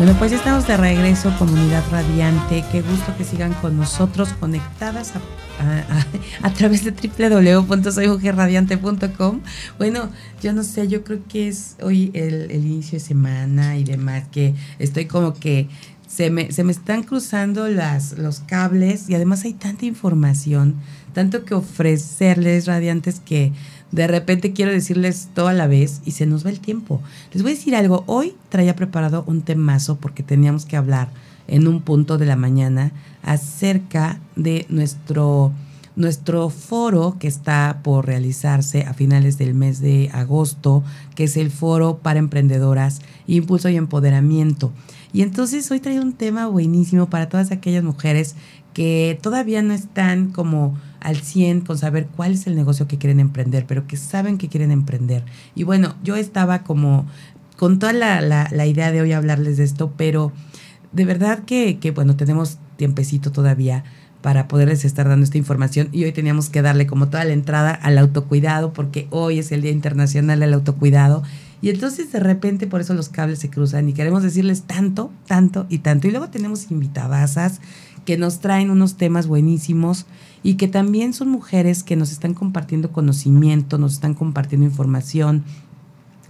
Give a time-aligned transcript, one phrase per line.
[0.00, 2.64] Bueno, pues ya estamos de regreso, comunidad radiante.
[2.72, 5.12] Qué gusto que sigan con nosotros conectadas
[6.42, 9.40] a, través de www.soymujerradiante.com.
[9.76, 10.08] Bueno,
[10.42, 14.54] yo no sé, yo creo que es hoy el, inicio de semana y demás, que
[14.78, 15.68] estoy como que
[16.08, 20.76] se me, se me están cruzando las, los cables y además hay tanta información,
[21.12, 23.52] tanto que ofrecerles radiantes que
[23.92, 27.02] de repente quiero decirles todo a la vez y se nos va el tiempo.
[27.32, 28.04] Les voy a decir algo.
[28.06, 31.08] Hoy traía preparado un temazo porque teníamos que hablar
[31.48, 35.52] en un punto de la mañana acerca de nuestro,
[35.96, 40.84] nuestro foro que está por realizarse a finales del mes de agosto,
[41.16, 44.72] que es el foro para emprendedoras, impulso y empoderamiento.
[45.12, 48.36] Y entonces hoy traía un tema buenísimo para todas aquellas mujeres
[48.74, 53.20] que todavía no están como al 100 con saber cuál es el negocio que quieren
[53.20, 55.24] emprender, pero que saben que quieren emprender.
[55.54, 57.06] Y bueno, yo estaba como
[57.56, 60.32] con toda la, la, idea de hoy hablarles de esto, pero
[60.92, 63.84] de verdad que, que, bueno, tenemos tiempecito todavía
[64.22, 67.72] para poderles estar dando esta información y hoy teníamos que darle como toda la entrada
[67.72, 71.22] al autocuidado porque hoy es el Día Internacional del Autocuidado
[71.62, 75.66] y entonces de repente por eso los cables se cruzan y queremos decirles tanto, tanto
[75.68, 77.60] y tanto y luego tenemos invitadasas
[78.04, 80.06] que nos traen unos temas buenísimos
[80.42, 85.44] y que también son mujeres que nos están compartiendo conocimiento, nos están compartiendo información,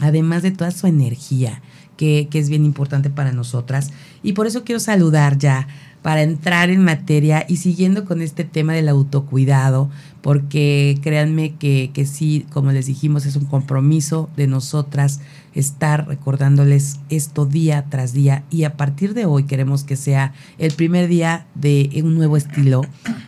[0.00, 1.62] además de toda su energía,
[1.97, 3.92] que, que, es bien importante para nosotras.
[4.22, 5.69] Y por eso quiero saludar ya
[6.03, 9.91] para entrar en materia y siguiendo con este tema del autocuidado,
[10.22, 15.20] porque créanme que, que sí, como les dijimos, es un compromiso de nosotras
[15.54, 18.44] estar recordándoles esto día tras día.
[18.50, 22.82] Y a partir de hoy queremos que sea el primer día de un nuevo estilo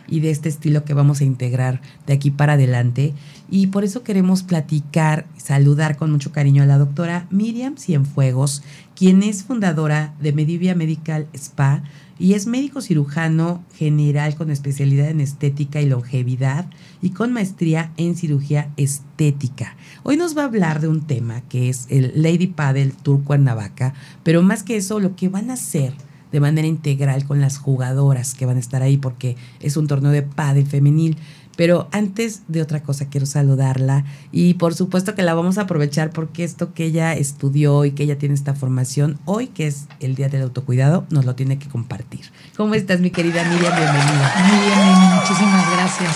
[0.07, 3.13] y de este estilo que vamos a integrar de aquí para adelante.
[3.49, 8.63] Y por eso queremos platicar, saludar con mucho cariño a la doctora Miriam Cienfuegos,
[8.95, 11.83] quien es fundadora de Medivia Medical Spa,
[12.19, 16.67] y es médico cirujano general con especialidad en estética y longevidad
[17.01, 19.75] y con maestría en cirugía estética.
[20.03, 23.93] Hoy nos va a hablar de un tema que es el Lady Paddle Tour Cuernavaca,
[24.23, 25.93] pero más que eso, lo que van a hacer
[26.33, 30.11] de manera integral con las jugadoras que van a estar ahí porque es un torneo
[30.11, 31.15] de paddle femenil.
[31.55, 36.09] Pero antes de otra cosa, quiero saludarla y por supuesto que la vamos a aprovechar
[36.09, 40.15] porque esto que ella estudió y que ella tiene esta formación, hoy que es el
[40.15, 42.31] Día del Autocuidado, nos lo tiene que compartir.
[42.57, 43.75] ¿Cómo estás, mi querida Miriam?
[43.75, 44.33] Bienvenida.
[44.47, 46.15] Muy bien, muchísimas gracias.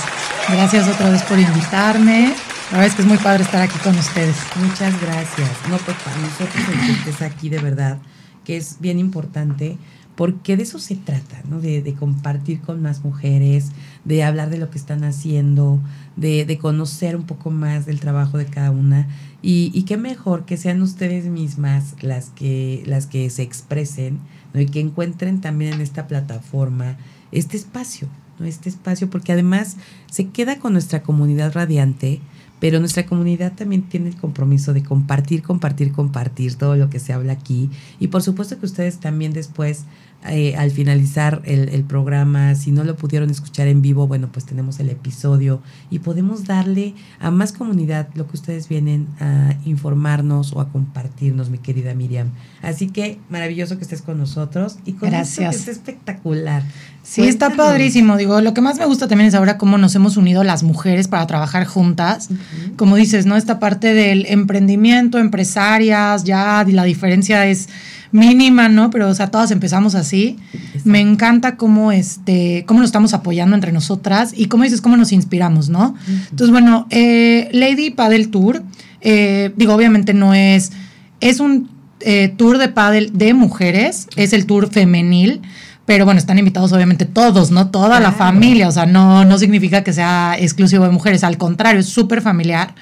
[0.49, 2.33] Gracias otra vez por invitarme.
[2.71, 4.35] La verdad es que es muy padre estar aquí con ustedes.
[4.55, 5.49] Muchas gracias.
[5.69, 7.99] No, pues para nosotros el que estés aquí de verdad,
[8.43, 9.77] que es bien importante
[10.17, 11.61] porque de eso se trata, ¿no?
[11.61, 13.71] De, de, compartir con más mujeres,
[14.03, 15.79] de hablar de lo que están haciendo,
[16.15, 19.07] de, de conocer un poco más del trabajo de cada una.
[19.43, 24.17] Y, y, qué mejor que sean ustedes mismas las que, las que se expresen
[24.55, 24.59] ¿no?
[24.59, 26.97] y que encuentren también en esta plataforma
[27.31, 28.07] este espacio,
[28.39, 28.47] ¿no?
[28.47, 29.77] Este espacio, porque además
[30.09, 32.21] se queda con nuestra comunidad radiante,
[32.59, 37.13] pero nuestra comunidad también tiene el compromiso de compartir, compartir, compartir todo lo que se
[37.13, 37.69] habla aquí.
[37.99, 39.83] Y por supuesto que ustedes también después
[40.29, 44.45] eh, al finalizar el, el, programa, si no lo pudieron escuchar en vivo, bueno, pues
[44.45, 50.53] tenemos el episodio y podemos darle a más comunidad lo que ustedes vienen a informarnos
[50.53, 52.29] o a compartirnos, mi querida Miriam.
[52.61, 55.55] Así que maravilloso que estés con nosotros y con Gracias.
[55.55, 56.63] Esto es espectacular.
[57.03, 58.17] Sí, está padrísimo.
[58.17, 61.07] Digo, lo que más me gusta también es ahora cómo nos hemos unido las mujeres
[61.07, 62.29] para trabajar juntas.
[62.29, 62.75] Uh -huh.
[62.75, 63.37] Como dices, ¿no?
[63.37, 67.69] Esta parte del emprendimiento, empresarias, ya la diferencia es
[68.11, 68.89] mínima, ¿no?
[68.89, 70.37] Pero, o sea, todas empezamos así.
[70.53, 70.81] Exacto.
[70.85, 75.11] Me encanta cómo, este, cómo nos estamos apoyando entre nosotras y, como dices, cómo nos
[75.11, 75.89] inspiramos, ¿no?
[75.89, 76.29] Uh -huh.
[76.31, 78.63] Entonces, bueno, eh, Lady Paddle Tour,
[79.01, 80.71] eh, digo, obviamente no es,
[81.19, 81.69] es un
[82.01, 85.41] eh, tour de paddle de mujeres, es el tour femenil,
[85.85, 87.69] pero bueno, están invitados obviamente todos, ¿no?
[87.69, 88.03] Toda claro.
[88.03, 91.87] la familia, o sea, no, no significa que sea exclusivo de mujeres, al contrario, es
[91.87, 92.75] súper familiar.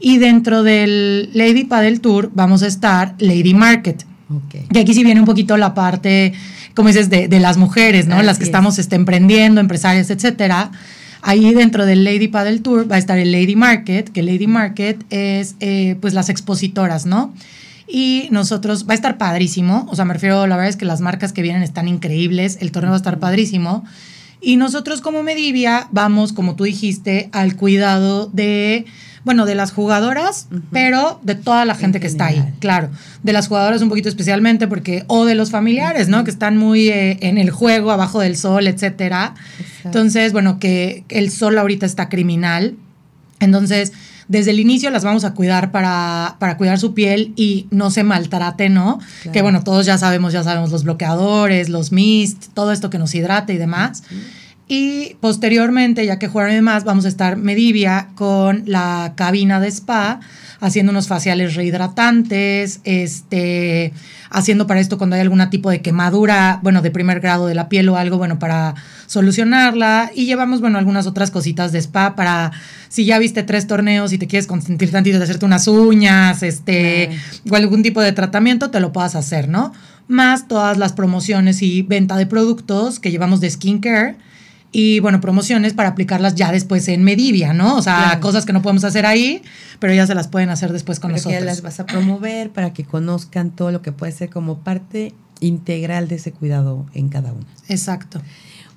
[0.00, 4.04] Y dentro del Lady Paddle Tour vamos a estar Lady Market.
[4.28, 4.66] Okay.
[4.72, 6.32] Que aquí sí viene un poquito la parte,
[6.74, 8.16] como dices, de, de las mujeres, ¿no?
[8.16, 8.48] Así las que es.
[8.48, 10.72] estamos este, emprendiendo, empresarias, etcétera.
[11.22, 15.04] Ahí dentro del Lady Paddle Tour va a estar el Lady Market, que Lady Market
[15.10, 17.32] es eh, pues las expositoras, ¿no?
[17.88, 21.00] Y nosotros, va a estar padrísimo, o sea, me refiero, la verdad es que las
[21.00, 23.84] marcas que vienen están increíbles, el torneo va a estar padrísimo.
[24.40, 28.86] Y nosotros como Medivia vamos, como tú dijiste, al cuidado de
[29.26, 32.90] bueno, de las jugadoras, pero de toda la gente que está ahí, claro.
[33.24, 36.22] De las jugadoras un poquito especialmente porque, o de los familiares, ¿no?
[36.22, 39.34] Que están muy eh, en el juego, abajo del sol, etcétera.
[39.84, 42.76] Entonces, bueno, que el sol ahorita está criminal.
[43.40, 43.92] Entonces,
[44.28, 48.04] desde el inicio las vamos a cuidar para, para cuidar su piel y no se
[48.04, 49.00] maltrate, ¿no?
[49.32, 53.12] Que bueno, todos ya sabemos, ya sabemos los bloqueadores, los mist, todo esto que nos
[53.12, 54.04] hidrate y demás.
[54.68, 60.18] Y posteriormente, ya que jugaron más, vamos a estar Medivia con la cabina de spa,
[60.58, 63.92] haciendo unos faciales rehidratantes, este,
[64.28, 67.68] haciendo para esto cuando hay algún tipo de quemadura, bueno, de primer grado de la
[67.68, 68.74] piel o algo, bueno, para
[69.06, 70.10] solucionarla.
[70.12, 72.50] Y llevamos, bueno, algunas otras cositas de spa para,
[72.88, 77.10] si ya viste tres torneos y te quieres consentir tantito de hacerte unas uñas, este,
[77.48, 79.72] o algún tipo de tratamiento, te lo puedas hacer, ¿no?
[80.08, 84.16] Más todas las promociones y venta de productos que llevamos de skincare
[84.72, 87.76] y bueno, promociones para aplicarlas ya después en Medivia, ¿no?
[87.76, 89.42] O sea, cosas que no podemos hacer ahí,
[89.78, 91.34] pero ya se las pueden hacer después con nosotros.
[91.34, 95.14] Ya las vas a promover para que conozcan todo lo que puede ser como parte
[95.40, 97.46] integral de ese cuidado en cada uno.
[97.68, 98.20] Exacto.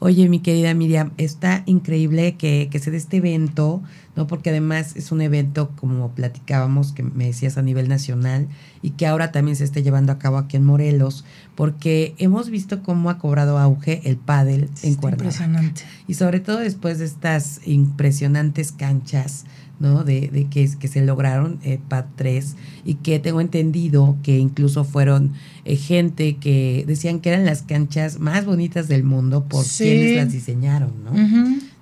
[0.02, 3.84] Oye, mi querida Miriam, está increíble que, que se dé este evento,
[4.16, 4.28] ¿no?
[4.28, 8.48] Porque además es un evento, como platicábamos, que me decías a nivel nacional,
[8.82, 11.26] y que ahora también se esté llevando a cabo aquí en Morelos,
[11.56, 15.26] porque hemos visto cómo ha cobrado auge el pádel en Cuernavaca.
[15.26, 15.82] Impresionante.
[16.08, 19.46] Y sobre todo después de estas impresionantes canchas
[19.80, 20.04] ¿no?
[20.04, 22.56] De, de que, que, se lograron eh, PAD 3
[22.86, 25.34] y que tengo entendido que incluso fueron
[25.66, 30.32] eh, gente que decían que eran las canchas más bonitas del mundo por quienes las
[30.32, 31.12] diseñaron, ¿no?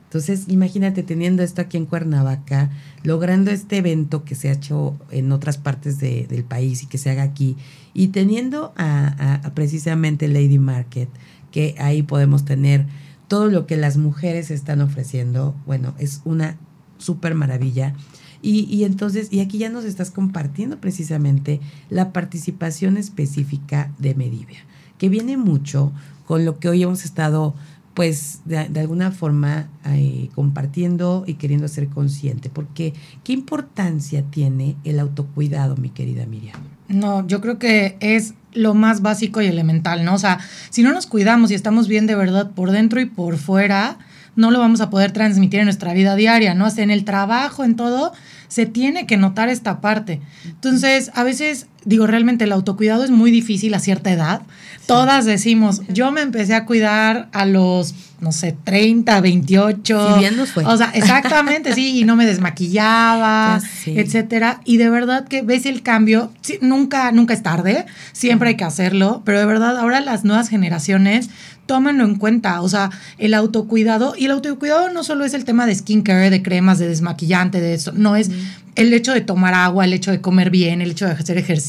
[0.03, 2.69] Entonces, imagínate teniendo esto aquí en Cuernavaca,
[3.03, 6.97] logrando este evento que se ha hecho en otras partes de, del país y que
[6.97, 7.57] se haga aquí,
[7.93, 11.09] y teniendo a, a precisamente Lady Market,
[11.51, 12.85] que ahí podemos tener
[13.27, 16.57] todo lo que las mujeres están ofreciendo, bueno, es una
[16.97, 17.93] súper maravilla.
[18.41, 21.59] Y, y, entonces, y aquí ya nos estás compartiendo precisamente
[21.89, 24.59] la participación específica de Medivia,
[24.97, 25.91] que viene mucho
[26.27, 27.55] con lo que hoy hemos estado,
[27.93, 34.99] pues, de, alguna forma eh, compartiendo y queriendo ser consciente, porque ¿qué importancia tiene el
[34.99, 36.59] autocuidado, mi querida Miriam?
[36.89, 40.15] No, yo creo que es lo más básico y elemental, ¿no?
[40.15, 40.39] O sea,
[40.69, 43.97] si no nos cuidamos y estamos bien de verdad por dentro y por fuera,
[44.37, 46.67] no lo vamos a poder transmitir en nuestra vida diaria, ¿no?
[46.77, 48.13] en el trabajo, en todo,
[48.47, 50.21] se tiene que notar esta parte.
[50.45, 54.41] Entonces, a veces, digo, realmente el autocuidado es muy difícil a cierta edad.
[54.85, 60.13] Todas decimos, yo me empecé a cuidar a los, no sé, 30, 28.
[60.13, 60.65] Sí, bien nos fue.
[60.65, 64.61] O sea, exactamente, sí, y no me desmaquillaba, etcétera.
[64.65, 66.31] Y de verdad que ves el cambio,
[66.61, 71.29] nunca, nunca es tarde, siempre hay que hacerlo, pero de verdad ahora las nuevas generaciones
[71.67, 72.61] tómenlo en cuenta.
[72.61, 72.89] O sea,
[73.19, 76.87] el autocuidado, y el autocuidado no solo es el tema de skincare, de cremas, de
[76.87, 78.31] desmaquillante, de eso, no es
[78.77, 81.66] el hecho de tomar agua, el hecho de comer bien, el hecho de hacer ejercicio,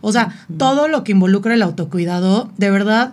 [0.00, 3.12] o sea, todo lo que involucra el autocuidado, de verdad,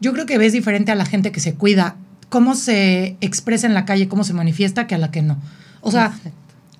[0.00, 1.96] yo creo que ves diferente a la gente que se cuida,
[2.28, 5.38] cómo se expresa en la calle, cómo se manifiesta, que a la que no.
[5.80, 6.12] O sea,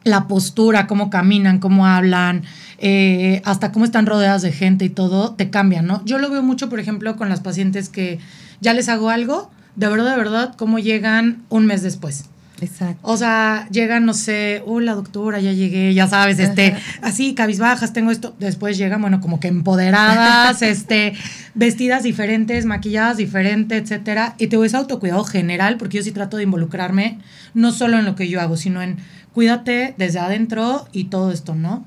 [0.04, 2.42] la postura, cómo caminan, cómo hablan,
[2.78, 6.04] eh, hasta cómo están rodeadas de gente y todo, te cambian, ¿no?
[6.04, 8.18] Yo lo veo mucho, por ejemplo, con las pacientes que
[8.60, 12.24] ya les hago algo, de verdad, de verdad, cómo llegan un mes después.
[12.60, 13.00] Exacto.
[13.02, 18.10] O sea, llegan, no sé, hola doctora, ya llegué, ya sabes, este, así, cabizbajas, tengo
[18.10, 18.34] esto.
[18.38, 21.14] Después llegan, bueno, como que empoderadas, este,
[21.54, 24.34] vestidas diferentes, maquilladas diferentes, etcétera.
[24.38, 27.18] Y te a autocuidado general, porque yo sí trato de involucrarme,
[27.54, 28.98] no solo en lo que yo hago, sino en
[29.32, 31.84] cuídate desde adentro y todo esto, ¿no?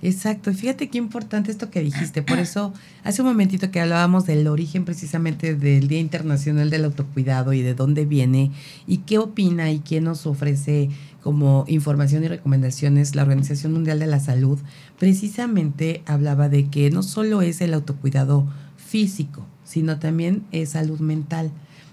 [0.00, 2.22] Exacto, fíjate qué importante esto que dijiste.
[2.22, 2.72] Por eso,
[3.04, 7.74] hace un momentito que hablábamos del origen precisamente del Día Internacional del Autocuidado y de
[7.74, 8.52] dónde viene
[8.86, 10.90] y qué opina y quién nos ofrece
[11.22, 14.58] como información y recomendaciones la Organización Mundial de la Salud,
[14.98, 21.50] precisamente hablaba de que no solo es el autocuidado físico, sino también es salud mental.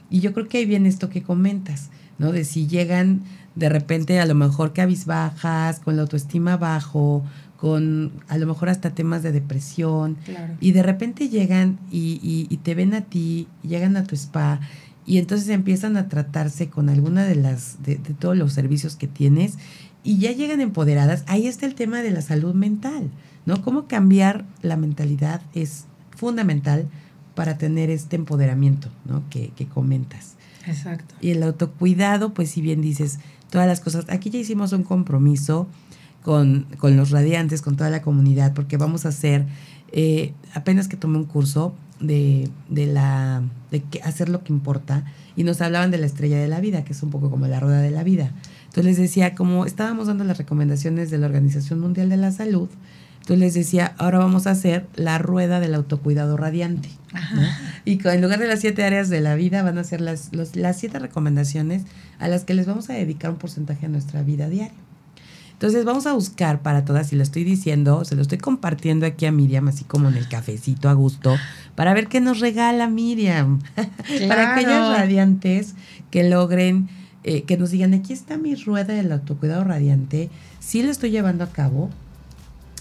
[0.10, 2.32] Y yo creo que ahí viene esto que comentas, ¿no?
[2.32, 3.24] De si llegan
[3.56, 7.24] de repente a lo mejor cabizbajas, con la autoestima bajo,
[7.58, 10.18] con a lo mejor hasta temas de depresión.
[10.60, 14.60] Y de repente llegan y, y, te ven a ti, llegan a tu spa
[15.06, 19.08] y entonces empiezan a tratarse con alguna de las, de, de, todos los servicios que
[19.08, 19.58] tienes
[20.04, 21.24] y ya llegan empoderadas.
[21.28, 23.10] Ahí está el tema de la salud mental,
[23.46, 23.62] ¿no?
[23.62, 25.86] Cómo cambiar la mentalidad es
[26.16, 26.88] fundamental
[27.36, 29.24] para tener este empoderamiento, ¿no?
[29.30, 30.36] Que, que comentas.
[30.66, 31.16] Exacto.
[31.22, 33.20] Y el autocuidado, pues si bien dices
[33.50, 35.68] todas las cosas, aquí ya hicimos un compromiso
[36.26, 39.46] con, con los radiantes, con toda la comunidad, porque vamos a hacer
[39.92, 45.06] eh, apenas que tomé un curso de, de la de que hacer lo que importa
[45.36, 47.60] y nos hablaban de la estrella de la vida, que es un poco como la
[47.60, 48.32] rueda de la vida.
[48.64, 52.70] Entonces les decía, como estábamos dando las recomendaciones de la Organización Mundial de la Salud,
[53.20, 56.90] entonces les decía, ahora vamos a hacer la rueda del autocuidado radiante.
[57.86, 60.80] Y en lugar de las siete áreas de la vida, van a ser las, las
[60.80, 61.84] siete recomendaciones
[62.18, 64.85] a las que les vamos a dedicar un porcentaje de nuestra vida diaria.
[65.56, 69.26] Entonces vamos a buscar para todas, y lo estoy diciendo, se lo estoy compartiendo aquí
[69.26, 71.38] a Miriam, así como en el cafecito a gusto,
[71.76, 73.62] para ver qué nos regala Miriam.
[74.28, 75.76] para aquellas radiantes
[76.12, 76.90] que logren,
[77.24, 81.46] eh, que nos digan, aquí está mi rueda del autocuidado radiante, sí lo estoy llevando
[81.46, 81.90] a cabo,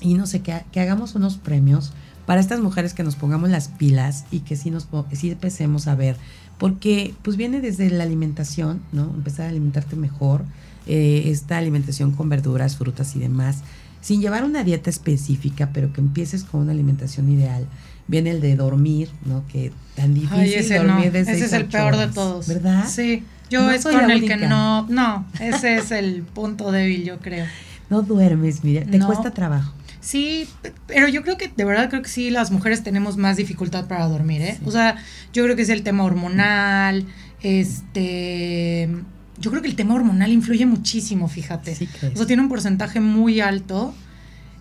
[0.00, 1.92] y no sé, que, que hagamos unos premios
[2.26, 5.94] para estas mujeres que nos pongamos las pilas y que sí, nos, sí empecemos a
[5.94, 6.16] ver,
[6.58, 9.04] porque pues viene desde la alimentación, ¿no?
[9.04, 10.44] Empezar a alimentarte mejor,
[10.86, 13.58] eh, esta alimentación con verduras, frutas y demás,
[14.00, 17.66] sin llevar una dieta específica, pero que empieces con una alimentación ideal.
[18.06, 19.44] Viene el de dormir, ¿no?
[19.48, 22.46] Que tan difícil ese dormir Ese es el peor de todos.
[22.46, 22.84] ¿Verdad?
[22.86, 23.24] Sí.
[23.50, 27.46] Yo es con el que no, no, ese es el punto débil, yo creo.
[27.90, 29.72] No duermes, mira, te cuesta trabajo.
[30.00, 30.48] Sí,
[30.86, 34.06] pero yo creo que, de verdad creo que sí, las mujeres tenemos más dificultad para
[34.06, 34.58] dormir, ¿eh?
[34.66, 34.96] O sea,
[35.32, 37.06] yo creo que es el tema hormonal,
[37.42, 38.90] este,
[39.38, 41.72] yo creo que el tema hormonal influye muchísimo, fíjate.
[42.12, 43.94] o sea, tiene un porcentaje muy alto.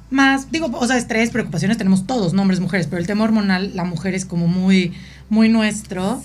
[0.09, 3.83] Más, digo, o sea, estrés, preocupaciones tenemos todos, hombres, mujeres, pero el tema hormonal, la
[3.83, 4.93] mujer es como muy,
[5.29, 6.21] muy nuestro.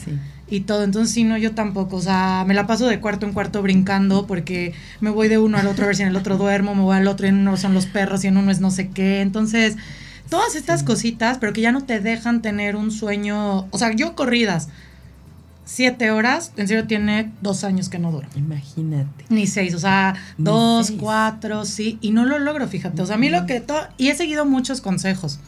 [0.50, 3.34] Y todo, entonces sí, no, yo tampoco, o sea, me la paso de cuarto en
[3.34, 6.38] cuarto brincando porque me voy de uno al otro a ver si en el otro
[6.38, 8.60] duermo, me voy al otro y en uno son los perros y en uno es
[8.60, 9.76] no sé qué, entonces
[10.30, 14.14] todas estas cositas, pero que ya no te dejan tener un sueño, o sea, yo
[14.14, 14.68] corridas,
[15.68, 18.32] siete horas, en serio tiene dos años que no duermo.
[18.34, 19.26] Imagínate.
[19.28, 23.02] Ni seis, o sea, dos, cuatro, sí, y no lo logro, fíjate.
[23.02, 25.38] O sea, a mí lo que todo, y he seguido muchos consejos,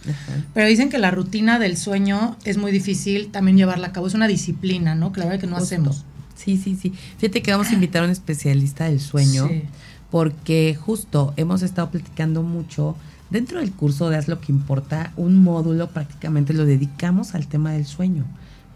[0.52, 4.14] pero dicen que la rutina del sueño es muy difícil también llevarla a cabo, es
[4.14, 5.10] una disciplina, ¿no?
[5.10, 6.04] Que la verdad que no hacemos.
[6.36, 6.92] Sí, sí, sí.
[7.16, 9.48] Fíjate que vamos a invitar a un especialista del sueño,
[10.10, 12.94] porque justo hemos estado platicando mucho.
[13.30, 17.72] Dentro del curso de Haz lo que importa, un módulo prácticamente lo dedicamos al tema
[17.72, 18.26] del sueño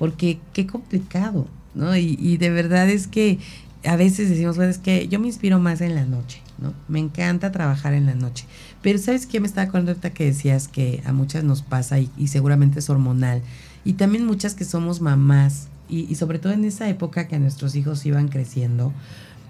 [0.05, 1.97] porque qué complicado, ¿no?
[1.97, 3.39] Y, de verdad es que
[3.87, 6.75] a veces decimos, bueno, es que yo me inspiro más en la noche, ¿no?
[6.89, 8.45] Me encanta trabajar en la noche.
[8.83, 9.41] Pero ¿sabes qué?
[9.41, 13.41] Me estaba acordando ahorita que decías que a muchas nos pasa y, seguramente es hormonal.
[13.83, 17.75] Y también muchas que somos mamás y, y, sobre todo en esa época que nuestros
[17.75, 18.93] hijos iban creciendo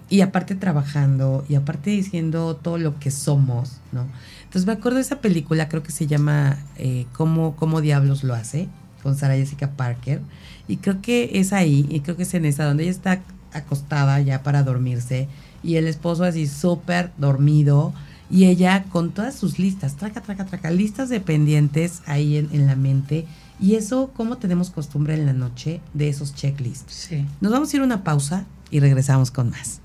[0.09, 4.07] y aparte trabajando y aparte diciendo todo lo que somos, ¿no?
[4.45, 8.33] Entonces me acuerdo de esa película, creo que se llama eh, ¿Cómo, ¿Cómo Diablos lo
[8.33, 8.69] hace?
[9.05, 10.19] con Sara Jessica Parker.
[10.67, 13.21] Y creo que es ahí, y creo que es en esa, donde ella está
[13.53, 15.27] acostada ya para dormirse
[15.63, 17.93] y el esposo así súper dormido
[18.29, 22.75] y ella con todas sus listas, traca, traca, traca, listas de pendientes ahí en, la
[22.75, 23.25] mente.
[23.59, 26.93] Y eso, como tenemos costumbre en la noche de esos checklists.
[26.93, 27.25] Sí.
[27.39, 29.79] Nos vamos a ir a una pausa y regresamos con más.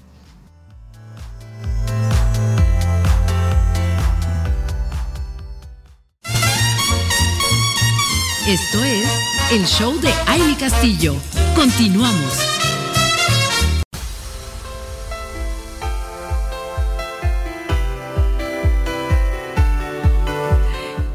[8.46, 9.19] Esto es
[9.52, 11.16] el show de Aile Castillo.
[11.56, 12.38] Continuamos.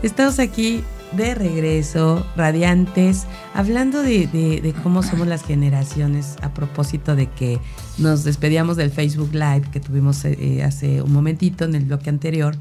[0.04, 7.60] Estamos aquí de regreso, radiantes, hablando de, cómo somos las generaciones a propósito de que
[7.98, 12.58] nos despedíamos del Facebook Live que tuvimos eh, hace un momentito en el bloque anterior.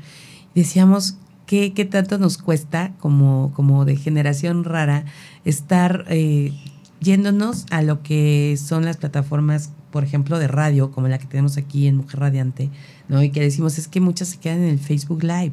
[0.54, 1.16] Decíamos
[1.46, 5.04] qué, qué tanto nos cuesta como, como de generación rara
[5.44, 6.52] estar eh,
[7.00, 11.56] yéndonos a lo que son las plataformas, por ejemplo, de radio, como la que tenemos
[11.56, 12.70] aquí en Mujer Radiante,
[13.08, 13.22] ¿no?
[13.22, 15.52] Y que decimos, es que muchas se quedan en el Facebook Live.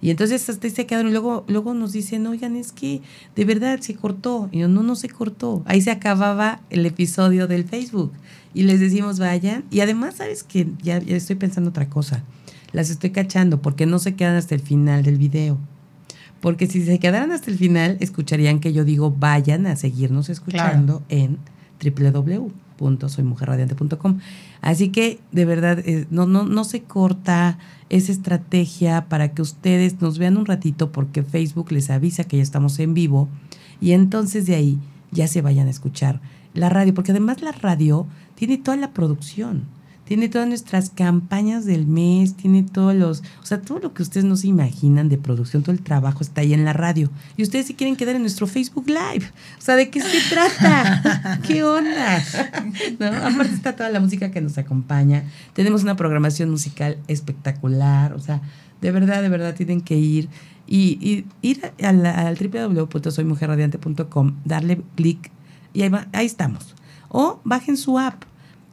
[0.00, 3.02] Y entonces hasta se quedaron y luego, luego nos dicen, oigan, es que
[3.36, 4.48] de verdad se cortó.
[4.50, 5.62] Y yo, no, no se cortó.
[5.64, 8.12] Ahí se acababa el episodio del Facebook.
[8.52, 9.64] Y les decimos, vayan.
[9.70, 12.24] Y además, ¿sabes que ya, ya estoy pensando otra cosa
[12.72, 15.58] las estoy cachando porque no se quedan hasta el final del video.
[16.40, 21.02] Porque si se quedaran hasta el final, escucharían que yo digo, vayan a seguirnos escuchando
[21.08, 21.38] en
[21.82, 24.18] www.soymujerradiante.com.
[24.60, 27.58] Así que, de verdad, eh, no, no, no se corta
[27.90, 32.42] esa estrategia para que ustedes nos vean un ratito porque Facebook les avisa que ya
[32.42, 33.28] estamos en vivo
[33.80, 34.78] y entonces de ahí
[35.12, 36.20] ya se vayan a escuchar
[36.54, 39.64] la radio, porque además la radio tiene toda la producción
[40.04, 44.24] tiene todas nuestras campañas del mes, tiene todos los, o sea, todo lo que ustedes
[44.24, 47.10] no se imaginan de producción, todo el trabajo está ahí en la radio.
[47.36, 49.30] Y ustedes si quieren quedar en nuestro Facebook Live.
[49.58, 51.40] O sea, ¿de qué se trata?
[51.46, 52.22] ¿Qué onda?
[52.98, 53.06] ¿No?
[53.06, 55.24] Aparte está toda la música que nos acompaña.
[55.54, 58.12] Tenemos una programación musical espectacular.
[58.14, 58.42] O sea,
[58.80, 60.28] de verdad, de verdad tienen que ir
[60.66, 65.30] y, ir al, al www.soymujerradiante.com, darle clic
[65.74, 66.74] y ahí, va, ahí estamos.
[67.08, 68.24] O bajen su app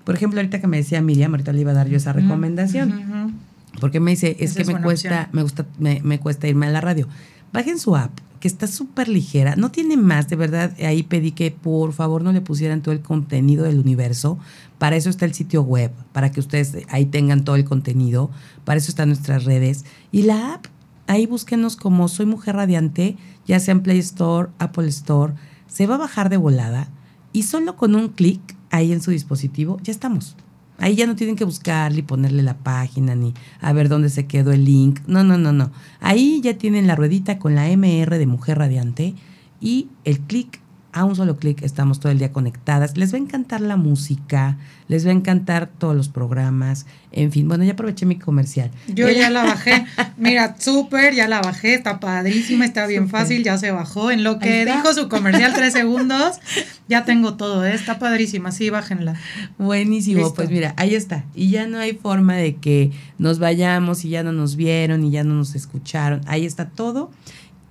[0.09, 3.37] por ejemplo, ahorita que me decía Miriam, ahorita le iba a dar yo esa recomendación.
[3.79, 7.07] Porque me dice, es que me cuesta, me gusta, me, cuesta irme a la radio.
[7.53, 9.55] Bajen su app, que está súper ligera.
[9.55, 10.73] No tiene más, de verdad.
[10.83, 14.39] Ahí pedí que por favor no le pusieran todo el contenido del universo.
[14.79, 18.31] Para eso está el sitio web, para que ustedes ahí tengan todo el contenido.
[18.65, 19.85] Para eso están nuestras redes.
[20.11, 20.65] Y la app,
[21.05, 25.35] ahí búsquenos como Soy Mujer Radiante, ya sea en Play Store, Apple Store.
[25.67, 26.89] Se va a bajar de volada
[27.31, 30.35] y solo con un clic ahí en su dispositivo, ya estamos.
[30.77, 34.27] Ahí ya no tienen que buscarle y ponerle la página ni a ver dónde se
[34.27, 35.01] quedó el link.
[35.07, 35.71] No, no, no, no.
[35.99, 39.13] Ahí ya tienen la ruedita con la MR de Mujer Radiante
[39.59, 40.61] y el clic
[40.91, 42.98] a un solo clic estamos todo el día conectadas.
[42.98, 47.48] Les va a encantar la música, les va a encantar todos los programas, en fin.
[47.48, 48.72] Bueno, ya aproveché mi comercial.
[48.88, 49.86] Yo ya la bajé.
[50.17, 54.12] Mira, súper, ya la bajé, está padrísima, está bien fácil, ya se bajó.
[54.12, 56.39] En lo que dijo su comercial, tres segundos,
[56.88, 57.75] ya tengo todo, ¿eh?
[57.75, 59.15] está padrísima, sí, bájenla.
[59.58, 61.24] Buenísimo, pues mira, ahí está.
[61.36, 65.12] Y ya no hay forma de que nos vayamos y ya no nos vieron y
[65.12, 66.22] ya no nos escucharon.
[66.25, 67.12] Ahí está todo.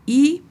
[0.07, 0.43] Y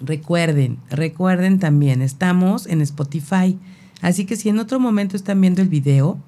[0.00, 3.58] Recuerden, recuerden también, estamos en Spotify.
[4.00, 6.18] Así que si en otro momento están viendo el video,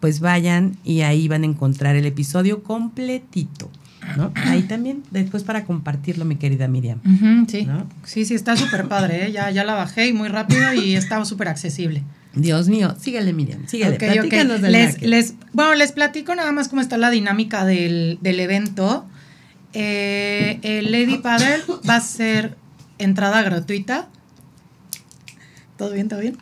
[0.00, 3.70] pues vayan y ahí van a encontrar el episodio completito.
[4.16, 4.32] ¿no?
[4.34, 7.00] Ahí también, después para compartirlo, mi querida Miriam.
[7.48, 7.66] sí.
[8.04, 9.32] sí, sí, está súper padre, ¿eh?
[9.32, 12.02] ya, ya la bajé y muy rápido y está súper accesible.
[12.34, 13.98] Dios mío, sígale Miriam, sígale,
[14.68, 19.06] les, les, Bueno, les platico nada más cómo está la dinámica del, evento.
[19.72, 22.56] Eh, el Lady Paddle va a ser
[22.98, 24.08] entrada gratuita.
[25.76, 26.08] ¿Todo bien?
[26.08, 26.36] ¿Todo bien?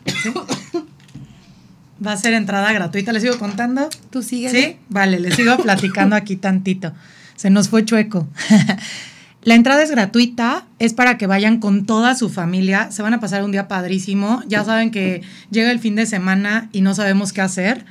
[2.05, 3.13] Va a ser entrada gratuita.
[3.13, 3.89] ¿Le sigo contando?
[4.09, 4.51] ¿Tú sigues?
[4.51, 6.93] Sí, vale, le sigo platicando aquí tantito.
[7.35, 8.27] Se nos fue chueco.
[9.43, 13.19] La entrada es gratuita, es para que vayan con toda su familia, se van a
[13.19, 17.33] pasar un día padrísimo, ya saben que llega el fin de semana y no sabemos
[17.33, 17.85] qué hacer.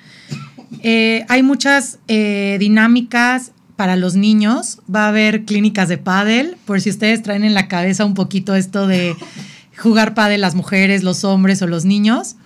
[0.83, 4.79] Eh, hay muchas eh, dinámicas, para los niños.
[4.95, 8.55] Va a haber clínicas de pádel, por si ustedes traen en la cabeza un poquito
[8.55, 9.17] esto de
[9.77, 12.37] jugar pádel las mujeres, los hombres o los niños.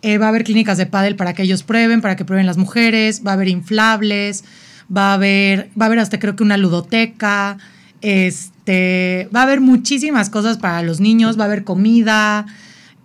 [0.00, 2.56] Eh, va a haber clínicas de pádel para que ellos prueben, para que prueben las
[2.56, 3.20] mujeres.
[3.22, 4.44] Va a haber inflables,
[4.88, 7.58] va a haber, va a haber hasta creo que una ludoteca.
[8.00, 12.46] Este, va a haber muchísimas cosas para los niños, va a haber comida.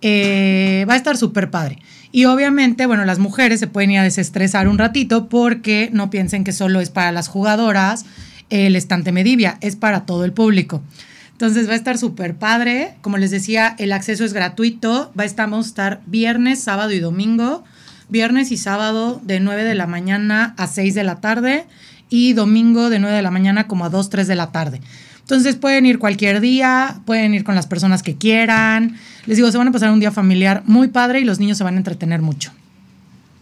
[0.00, 1.80] Eh, va a estar súper padre.
[2.10, 6.44] Y obviamente, bueno, las mujeres se pueden ir a desestresar un ratito porque no piensen
[6.44, 8.06] que solo es para las jugadoras
[8.50, 10.82] el estante Medivia, es para todo el público.
[11.32, 12.96] Entonces va a estar súper padre.
[13.00, 15.12] Como les decía, el acceso es gratuito.
[15.18, 17.62] Va a estar viernes, sábado y domingo.
[18.08, 21.66] Viernes y sábado de 9 de la mañana a 6 de la tarde
[22.10, 24.80] y domingo de 9 de la mañana como a 2, 3 de la tarde.
[25.28, 28.96] Entonces pueden ir cualquier día, pueden ir con las personas que quieran.
[29.26, 31.64] Les digo, se van a pasar un día familiar muy padre y los niños se
[31.64, 32.50] van a entretener mucho.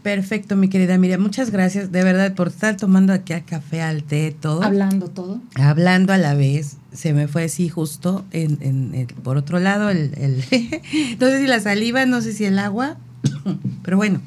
[0.02, 1.20] Perfecto, mi querida Miriam.
[1.20, 4.64] Muchas gracias de verdad por estar tomando aquí al café, al té, todo.
[4.64, 5.40] Hablando todo.
[5.54, 6.76] Hablando a la vez.
[6.92, 10.38] Se me fue así justo en, por otro lado el, el
[11.20, 12.96] no sé si la saliva, no sé si el agua,
[13.84, 14.20] pero bueno,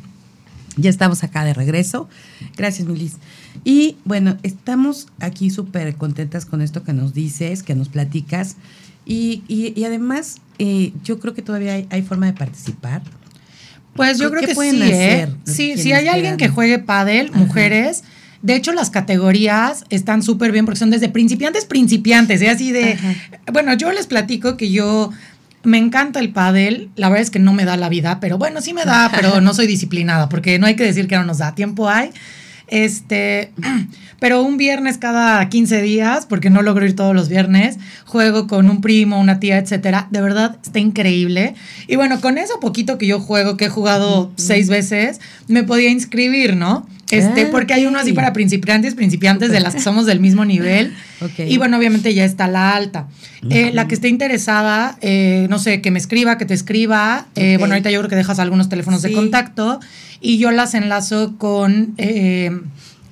[0.79, 2.09] ya estamos acá de regreso.
[2.57, 3.13] Gracias, Milis.
[3.63, 8.55] Y bueno, estamos aquí súper contentas con esto que nos dices, que nos platicas.
[9.05, 13.01] Y, y, además, eh, yo creo que todavía hay, forma de participar.
[13.95, 15.23] Pues yo creo que pueden sí, ¿eh?
[15.23, 18.03] hacer Sí, si hay alguien que juegue pádel, mujeres,
[18.41, 22.49] de hecho las categorías están súper bien porque son desde principiantes, principiantes, ¿eh?
[22.49, 22.97] así de,
[23.51, 25.11] bueno, yo les platico que yo
[25.63, 28.61] me encanta el pádel, la verdad es que no me da la vida, pero bueno,
[28.61, 31.39] sí me da, pero no soy disciplinada, porque no hay que decir que no nos
[31.39, 32.11] da, tiempo hay.
[32.67, 33.51] Este,
[34.19, 38.69] pero un viernes cada 15 días, porque no logro ir todos los viernes, juego con
[38.69, 40.07] un primo, una tía, etcétera.
[40.11, 41.55] De verdad, está increíble.
[41.87, 45.89] Y bueno, con eso poquito que yo juego, que he jugado seis veces, me podía
[45.89, 46.87] inscribir, ¿no?
[47.11, 50.45] Este, ah, porque hay uno así para principiantes, principiantes de las que somos del mismo
[50.45, 50.93] nivel.
[51.37, 53.07] Y bueno, obviamente ya está la alta.
[53.49, 57.27] Eh, la que esté interesada, eh, no sé, que me escriba, que te escriba.
[57.35, 59.81] Eh, bueno, ahorita yo creo que dejas algunos teléfonos de contacto
[60.21, 61.95] y yo las enlazo con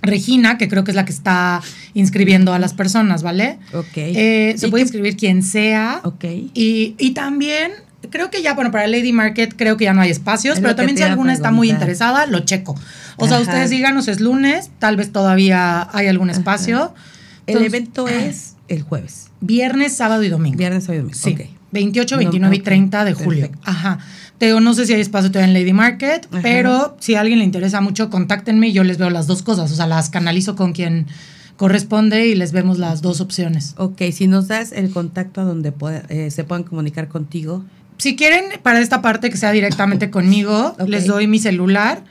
[0.02, 1.62] Regina, que creo que es la que está
[1.96, 3.58] inscribiendo a las personas, ¿vale?
[3.74, 3.96] Ok.
[3.96, 6.00] se puede inscribir quien sea.
[6.06, 6.24] Ok.
[6.54, 7.72] Y, y también
[8.10, 10.76] creo que ya, bueno, para Lady Market creo que ya no hay espacios, Es pero
[10.76, 12.76] también si alguna está muy interesada, lo checo.
[13.18, 16.94] O sea, ustedes díganos, es lunes, tal vez todavía hay algún espacio.
[17.48, 19.28] El Entonces, evento es el jueves.
[19.42, 20.58] Viernes, sábado y domingo.
[20.58, 21.18] Viernes, sábado y domingo.
[21.20, 21.42] Sí, Ok.
[21.72, 23.42] 28, No, 29 y ok, 30 de julio.
[23.42, 23.62] perfecto.
[23.70, 24.00] Ajá.
[24.38, 26.40] Te digo, no sé si hay espacio todavía en Lady Market, Ajá.
[26.42, 29.72] pero si a alguien le interesa mucho, contáctenme y yo les veo las dos cosas.
[29.72, 31.08] O sea, las canalizo con quien
[31.58, 33.74] corresponde y les vemos las dos opciones.
[33.78, 37.64] Ok, si nos das el contacto a donde pueda- eh, se puedan comunicar contigo.
[37.98, 42.04] Si quieren, para esta parte que sea directamente conmigo, les doy mi celular.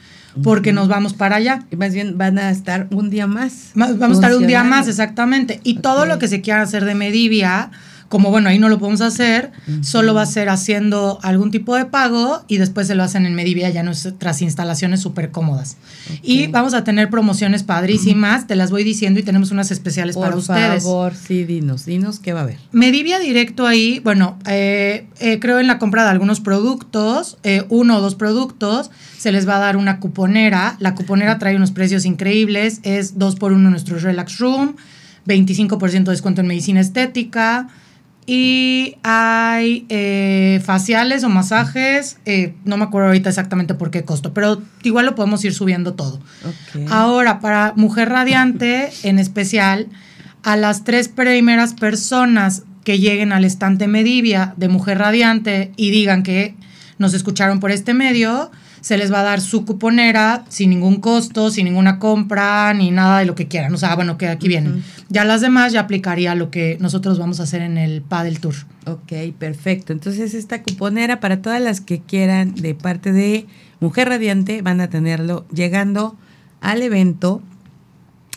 [0.42, 1.64] porque nos vamos para allá.
[1.70, 3.72] Y Más bien van a estar un día más.
[3.74, 5.60] Vamos a estar un día más, exactamente.
[5.64, 7.70] Y todo lo que se quiera hacer de Medivia,
[8.12, 11.86] como bueno, ahí no lo podemos hacer, solo va a ser haciendo algún tipo de
[11.86, 15.78] pago y después se lo hacen en Medivia ya nuestras instalaciones súper cómodas.
[16.22, 20.26] Y vamos a tener promociones padrísimas, te las voy diciendo y tenemos unas especiales Por
[20.26, 20.82] para ustedes.
[20.82, 22.58] favor, sí, dinos, dinos qué va a haber.
[22.70, 27.96] Medivia directo ahí, bueno, eh, eh, creo en la compra de algunos productos, eh, uno
[27.96, 30.76] o dos productos, se les va a dar una cuponera.
[30.80, 34.76] La cuponera trae unos precios increíbles, es 2 por 1 en nuestro Relax Room,
[35.26, 37.70] 25% de descuento en medicina estética.
[38.24, 44.32] Y hay eh, faciales o masajes, eh, no me acuerdo ahorita exactamente por qué costo,
[44.32, 46.20] pero igual lo podemos ir subiendo todo.
[46.88, 49.88] Ahora, para Mujer Radiante, en especial,
[50.44, 56.22] a las tres primeras personas que lleguen al estante Medivia de Mujer Radiante y digan
[56.22, 56.54] que
[56.98, 58.50] nos escucharon por este medio,
[58.82, 63.20] se les va a dar su cuponera sin ningún costo, sin ninguna compra, ni nada
[63.20, 63.72] de lo que quieran.
[63.72, 64.82] O sea, bueno, que aquí vienen.
[65.08, 68.56] Ya las demás ya aplicaría lo que nosotros vamos a hacer en el Paddle Tour.
[68.86, 69.92] Ok, perfecto.
[69.92, 73.46] Entonces esta cuponera para todas las que quieran de parte de
[73.78, 76.16] Mujer Radiante van a tenerlo llegando
[76.60, 77.40] al evento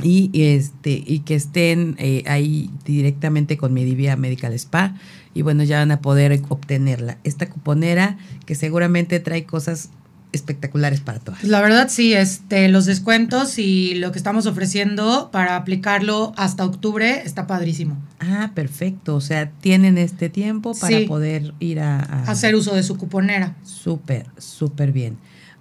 [0.03, 4.93] y este y que estén eh, ahí directamente con Medivia Medical Spa
[5.34, 7.17] y bueno ya van a poder obtenerla.
[7.23, 9.89] Esta cuponera que seguramente trae cosas
[10.36, 11.39] espectaculares para todas.
[11.39, 16.65] Pues la verdad sí, este, los descuentos y lo que estamos ofreciendo para aplicarlo hasta
[16.65, 17.98] octubre está padrísimo.
[18.19, 19.15] Ah, perfecto.
[19.15, 21.06] O sea, tienen este tiempo para Sí.
[21.06, 23.56] poder ir a, a- Hacer uso de su cuponera.
[23.63, 25.17] Súper, súper bien.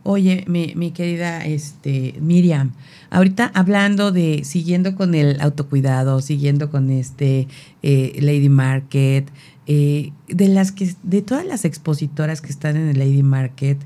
[0.07, 2.73] Oye, mi, mi querida este, Miriam,
[3.09, 7.49] ahorita hablando de, siguiendo con el autocuidado, siguiendo con este
[7.83, 9.27] eh, Lady Market,
[9.67, 13.79] eh, de las que, de todas las expositoras que están en el Lady Market,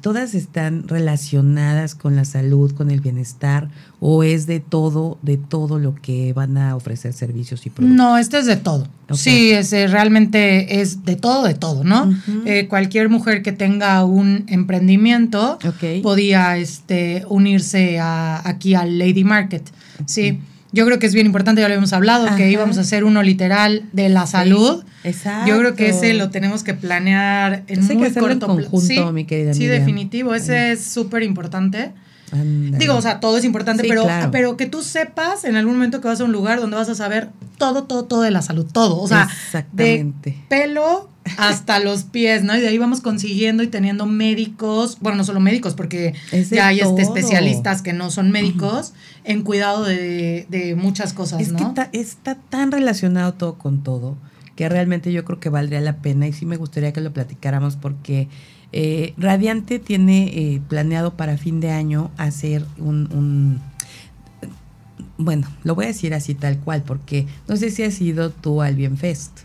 [0.00, 3.68] todas están relacionadas con la salud, con el bienestar,
[4.00, 7.96] o es de todo, de todo lo que van a ofrecer servicios y productos.
[7.96, 8.88] No, este es de todo.
[9.12, 12.10] Sí, es, eh, realmente es de todo, de todo, ¿no?
[12.46, 15.58] Eh, cualquier mujer que tenga un emprendimiento
[16.02, 19.62] podía este, unirse a, aquí al Lady Market.
[20.06, 20.40] Sí,
[20.74, 22.36] yo creo que es bien importante, ya lo habíamos hablado, Ajá.
[22.36, 24.84] que íbamos a hacer uno literal de la salud.
[25.04, 25.48] Exacto.
[25.48, 28.68] Yo creo que ese lo tenemos que planear en hay que muy en corto pla-
[28.68, 29.78] conjunto, mi querida Sí, Miriam.
[29.78, 31.92] definitivo, ese es súper importante.
[32.32, 34.30] Digo, o sea, todo es importante, Sí, pero, claro.
[34.32, 36.96] pero que tú sepas en algún momento que vas a un lugar donde vas a
[36.96, 39.00] saber todo, todo, todo de la salud, todo.
[39.00, 39.28] O sea,
[39.72, 40.36] de Exactamente.
[40.48, 41.08] pelo
[41.38, 42.56] hasta los pies, ¿no?
[42.56, 46.68] Y de ahí vamos consiguiendo y teniendo médicos, bueno, no solo médicos, porque Es ya
[46.68, 48.92] hay este, especialistas que no son médicos
[49.24, 51.58] en cuidado de, de muchas cosas, Es ¿no?
[51.58, 54.16] que ta- está tan relacionado todo con todo
[54.54, 57.74] que realmente yo creo que valdría la pena y sí me gustaría que lo platicáramos
[57.74, 58.28] porque
[58.70, 63.60] eh, Radiante tiene eh, planeado para fin de año hacer un, un-
[65.16, 68.62] bueno, lo voy a decir así tal cual porque no sé si has ido tú
[68.62, 69.40] al Bienfest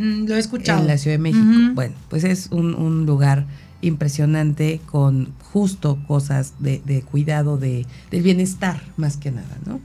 [0.00, 0.80] Mm, lo he escuchado.
[0.80, 1.74] en la Ciudad de México.
[1.74, 3.44] Bueno, pues es un, un lugar
[3.82, 9.80] impresionante con justo cosas de, de cuidado de, del bienestar más que nada, ¿no?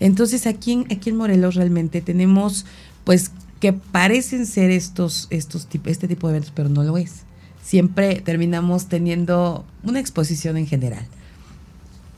[0.00, 2.64] Entonces aquí en, aquí en Morelos realmente tenemos
[3.04, 7.22] pues que parecen ser estos, estos este tipo de eventos, pero no lo es.
[7.62, 11.04] Siempre terminamos teniendo una exposición en general.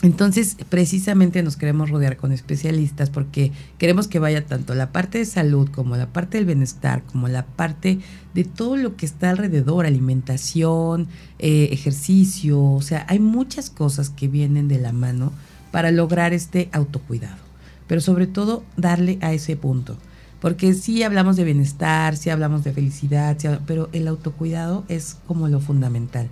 [0.02, 5.26] Entonces, precisamente nos queremos rodear con especialistas porque queremos que vaya tanto la parte de
[5.26, 7.98] salud como la parte del bienestar, como la parte
[8.32, 11.08] de todo lo que está alrededor, alimentación,
[11.38, 15.32] eh, ejercicio, o sea, hay muchas cosas que vienen de la mano
[15.70, 17.42] para lograr este autocuidado,
[17.86, 19.98] pero sobre todo darle a ese punto.
[20.40, 23.36] Porque sí hablamos de bienestar, sí hablamos de felicidad,
[23.66, 26.30] pero el autocuidado es como lo fundamental.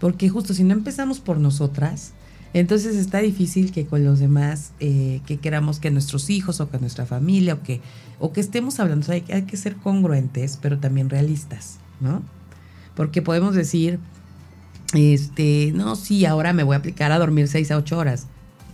[0.00, 2.12] Porque justo si no empezamos por nosotras,
[2.60, 6.78] entonces está difícil que con los demás, eh, que queramos que nuestros hijos o que
[6.78, 7.82] nuestra familia o que,
[8.18, 12.22] o que estemos hablando, hay, que ser congruentes, pero también realistas, ¿no?
[12.94, 13.98] Porque podemos decir,
[14.94, 18.26] este, no, sí, ahora me voy a aplicar a dormir seis a ocho horas.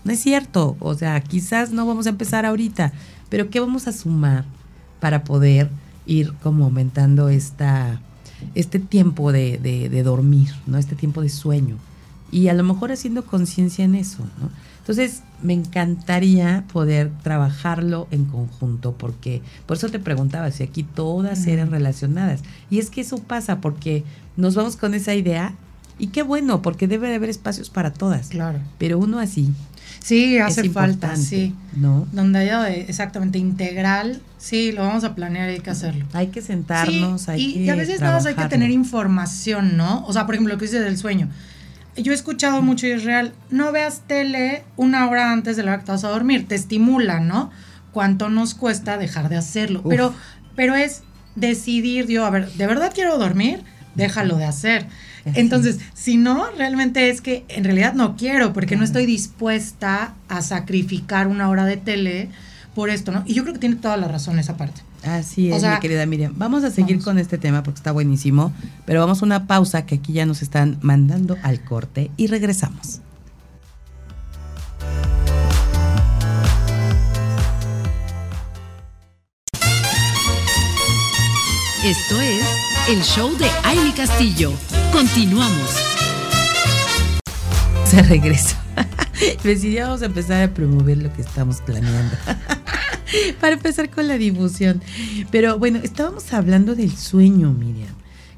[0.04, 2.92] No es cierto, o sea, quizás no vamos a empezar ahorita,
[3.30, 4.44] pero ¿qué vamos a sumar
[5.00, 5.68] para poder
[6.06, 8.00] ir como aumentando esta,
[8.54, 10.78] este tiempo de, de, de dormir, ¿no?
[10.78, 11.78] Este tiempo de sueño
[12.32, 14.50] y a lo mejor haciendo conciencia en eso, ¿no?
[14.80, 21.46] Entonces, me encantaría poder trabajarlo en conjunto, porque por eso te preguntaba si aquí todas
[21.46, 22.40] eran relacionadas.
[22.68, 24.02] Y es que eso pasa porque
[24.36, 25.54] nos vamos con esa idea
[26.00, 28.28] y qué bueno, porque debe de haber espacios para todas.
[28.28, 28.58] Claro.
[28.78, 29.52] Pero uno así.
[30.02, 31.54] Sí, hace falta, sí.
[31.76, 32.08] ¿No?
[32.10, 36.06] Donde haya exactamente integral, sí, lo vamos a planear, hay que hacerlo.
[36.12, 37.60] Hay que sentarnos, hay y, que.
[37.60, 40.04] Y a veces nada más hay que tener información, ¿no?
[40.06, 41.28] O sea, por ejemplo, lo que dice del sueño
[41.96, 45.72] yo he escuchado mucho y es real, no veas tele una hora antes de la
[45.72, 47.50] hora que te vas a dormir, te estimula, ¿no?
[47.92, 49.82] Cuánto nos cuesta dejar de hacerlo.
[49.88, 50.14] Pero,
[50.56, 51.02] pero es
[51.34, 53.62] decidir, yo, a ver, ¿de verdad quiero dormir?
[53.94, 54.86] Déjalo de hacer.
[55.24, 60.42] Entonces, si no, realmente es que en realidad no quiero, porque no estoy dispuesta a
[60.42, 62.28] sacrificar una hora de tele
[62.74, 63.22] por esto, ¿no?
[63.26, 64.82] Y yo creo que tiene toda la razón esa parte.
[65.04, 66.34] Así es, mi querida Miriam.
[66.36, 68.52] Vamos a seguir con este tema porque está buenísimo,
[68.84, 73.00] pero vamos a una pausa que aquí ya nos están mandando al corte y regresamos.
[81.84, 82.44] Esto es
[82.88, 84.52] el show de Aile Castillo.
[84.92, 85.70] Continuamos.
[87.84, 88.54] Se regresó.
[89.42, 92.16] Decidíamos empezar a promover lo que estamos planeando.
[93.40, 94.80] Para empezar con la difusión.
[95.30, 97.94] Pero bueno, estábamos hablando del sueño, Miriam.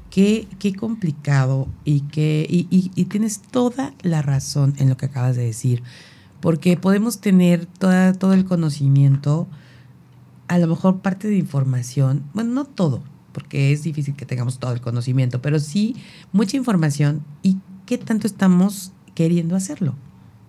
[0.09, 5.35] Qué, qué complicado y, que, y, y, tienes toda la razón en lo que acabas
[5.35, 5.83] de decir.
[6.39, 9.47] Porque podemos tener toda, todo el conocimiento,
[10.47, 14.71] a lo mejor parte de información, bueno, no todo, porque es difícil que tengamos todo
[14.71, 15.97] el conocimiento, pero sí
[16.31, 19.95] mucha información y qué tanto estamos queriendo hacerlo.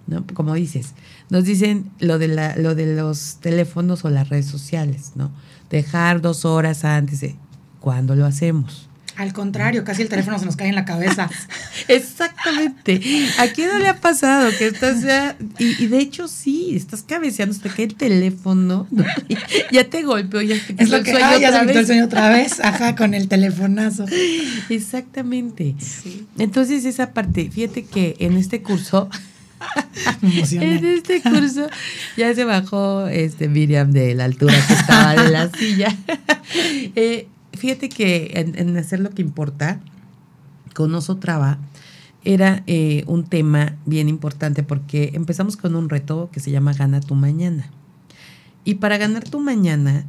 [0.07, 0.25] ¿No?
[0.35, 0.95] Como dices,
[1.31, 5.31] nos dicen lo de, la, lo de los teléfonos o las redes sociales, ¿no?
[5.71, 7.37] Dejar dos horas antes de
[7.81, 8.89] cuando lo hacemos.
[9.17, 11.31] Al contrario, casi el teléfono se nos cae en la cabeza.
[11.89, 13.01] Exactamente.
[13.39, 17.03] ¿A quién no le ha pasado que estás ya, y, y de hecho sí, estás
[17.03, 19.05] cabeceando, te cae el teléfono, ¿no?
[19.73, 22.29] ya te golpeó, ya te es lo que, sueño ah, ya se el sueño otra
[22.29, 24.05] vez, ajá, con el telefonazo.
[24.69, 25.75] Exactamente.
[25.79, 26.27] Sí.
[26.39, 29.09] Entonces esa parte, fíjate que en este curso
[30.53, 31.69] en este curso
[32.17, 35.95] ya se bajó este Miriam de la altura que estaba de la silla.
[36.95, 39.81] Eh, fíjate que en, hacer lo que importa,
[40.75, 41.59] con Oso Traba,
[42.25, 47.01] era eh, un tema bien importante porque empezamos con un reto que se llama Gana
[47.01, 47.71] tu mañana.
[48.65, 50.07] Y para ganar tu mañana,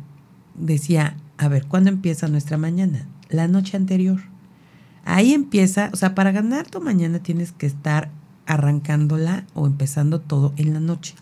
[0.56, 3.08] decía, a ver, ¿cuándo empieza nuestra mañana?
[3.30, 4.22] La noche anterior.
[5.06, 8.10] Ahí empieza, o sea, para ganar tu mañana tienes que estar
[8.48, 11.14] arrancándola o empezando todo en la noche.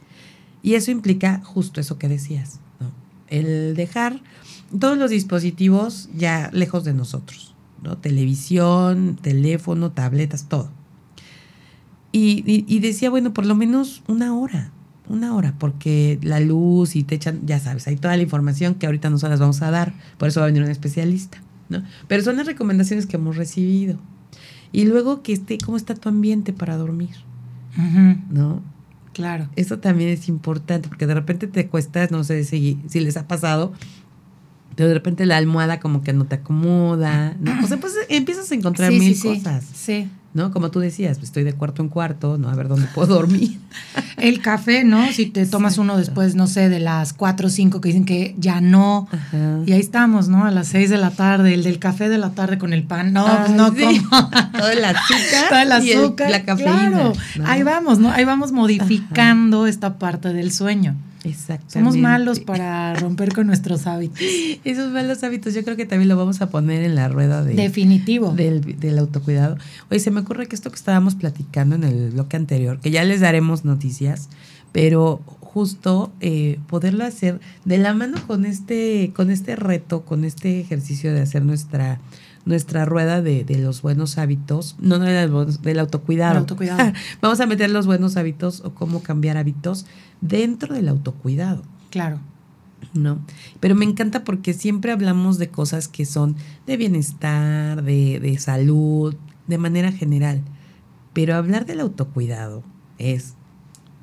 [0.63, 2.91] Y eso implica justo eso que decías, ¿no?
[3.27, 4.21] El dejar
[4.79, 7.97] todos los dispositivos ya lejos de nosotros, ¿no?
[7.97, 10.69] Televisión, teléfono, tabletas, todo.
[12.17, 14.71] Y, decía, bueno, por lo menos una hora,
[15.09, 18.85] una hora, porque la luz y te echan, ya sabes, hay toda la información que
[18.85, 21.83] ahorita no se las vamos a dar, por eso va a venir un especialista, ¿no?
[22.07, 23.97] Pero son las recomendaciones que hemos recibido.
[24.75, 27.15] Y luego que esté, cómo está tu ambiente para dormir,
[28.29, 28.61] ¿no?
[29.13, 29.47] Claro.
[29.55, 33.25] Eso también es importante, porque de repente te cuesta, no sé si, si les ha
[33.25, 33.71] pasado,
[34.75, 37.53] pero de repente la almohada como que no te acomoda, ¿no?
[37.63, 39.63] O sea, pues empiezas a encontrar mil cosas.
[39.63, 40.09] Sí.
[40.35, 40.51] ¿No?
[40.51, 42.49] Como tú decías, pues estoy de cuarto en cuarto, ¿no?
[42.49, 43.57] A ver dónde puedo dormir.
[44.17, 45.09] El café, ¿no?
[45.13, 48.35] Si te tomas uno después, no sé, de las cuatro o cinco que dicen que
[48.37, 49.07] ya no.
[49.65, 50.45] Y ahí estamos, ¿no?
[50.45, 53.13] A las seis de la tarde, el del café de la tarde con el pan.
[53.13, 54.29] No, no, como.
[54.57, 55.49] Todo el azúcar.
[55.49, 56.29] Todo el azúcar.
[56.29, 56.89] la cafeína.
[56.89, 57.13] Claro,
[57.45, 58.11] ahí vamos, ¿no?
[58.11, 60.95] Ahí vamos modificando esta parte del sueño.
[61.25, 61.73] Exactamente.
[61.73, 64.19] Somos malos para romper con nuestros hábitos.
[64.63, 67.55] Esos malos hábitos yo creo que también lo vamos a poner en la rueda de,
[67.55, 68.31] Definitivo.
[68.31, 69.57] del, del autocuidado.
[69.89, 73.03] Oye, se me ocurre que esto que estábamos platicando en el bloque anterior, que ya
[73.03, 74.29] les daremos noticias,
[74.71, 75.21] pero
[75.55, 81.13] justo eh, poderlo hacer de la mano con este, con este reto, con este ejercicio
[81.13, 81.99] de hacer nuestra
[82.45, 86.33] nuestra rueda de, de los buenos hábitos, no, no del, del autocuidado.
[86.33, 86.93] El autocuidado.
[87.21, 89.85] Vamos a meter los buenos hábitos o cómo cambiar hábitos
[90.21, 91.63] dentro del autocuidado.
[91.89, 92.19] Claro.
[92.93, 93.19] ¿no?
[93.59, 96.35] Pero me encanta porque siempre hablamos de cosas que son
[96.67, 99.15] de bienestar, de, de salud,
[99.47, 100.41] de manera general.
[101.13, 102.63] Pero hablar del autocuidado
[102.97, 103.33] es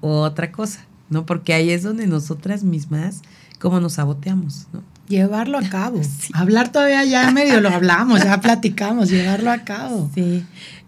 [0.00, 1.26] otra cosa, ¿no?
[1.26, 3.22] Porque ahí es donde nosotras mismas,
[3.60, 4.82] como nos saboteamos, ¿no?
[5.08, 6.00] Llevarlo a cabo.
[6.20, 6.32] Sí.
[6.34, 10.10] Hablar todavía ya medio lo hablamos, ya platicamos, llevarlo a cabo.
[10.14, 10.44] Sí,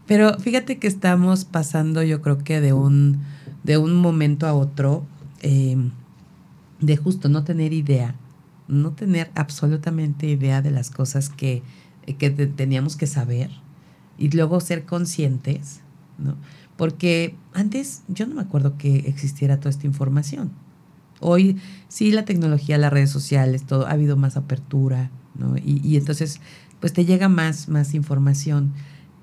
[0.06, 3.20] pero fíjate que estamos pasando, yo creo que de un,
[3.64, 5.04] de un momento a otro,
[5.42, 5.76] eh,
[6.80, 8.14] de justo no tener idea,
[8.68, 11.62] no tener absolutamente idea de las cosas que,
[12.18, 13.50] que te- teníamos que saber
[14.18, 15.80] y luego ser conscientes,
[16.18, 16.36] ¿no?
[16.76, 20.50] Porque antes yo no me acuerdo que existiera toda esta información.
[21.20, 21.56] Hoy
[21.88, 25.56] sí la tecnología, las redes sociales, todo, ha habido más apertura, ¿no?
[25.56, 26.40] Y, y entonces,
[26.80, 28.72] pues te llega más, más información.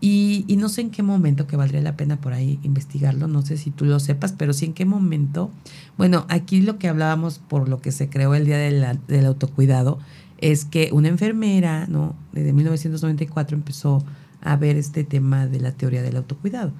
[0.04, 3.44] Y, y no sé en qué momento, que valdría la pena por ahí investigarlo, no
[3.44, 5.52] sé si tú lo sepas, pero sí en qué momento.
[5.98, 9.28] Bueno, aquí lo que hablábamos por lo que se creó el Día de la- del
[9.28, 10.00] Autocuidado
[10.40, 12.16] es que una enfermera, ¿no?
[12.32, 14.04] Desde 1994 empezó
[14.42, 16.72] a ver este tema de la teoría del autocuidado.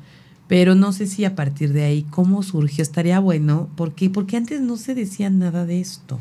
[0.52, 2.82] Pero no sé si a partir de ahí, ¿cómo surgió?
[2.82, 4.10] Estaría bueno, ¿por qué?
[4.10, 6.20] Porque antes no se decía nada de esto,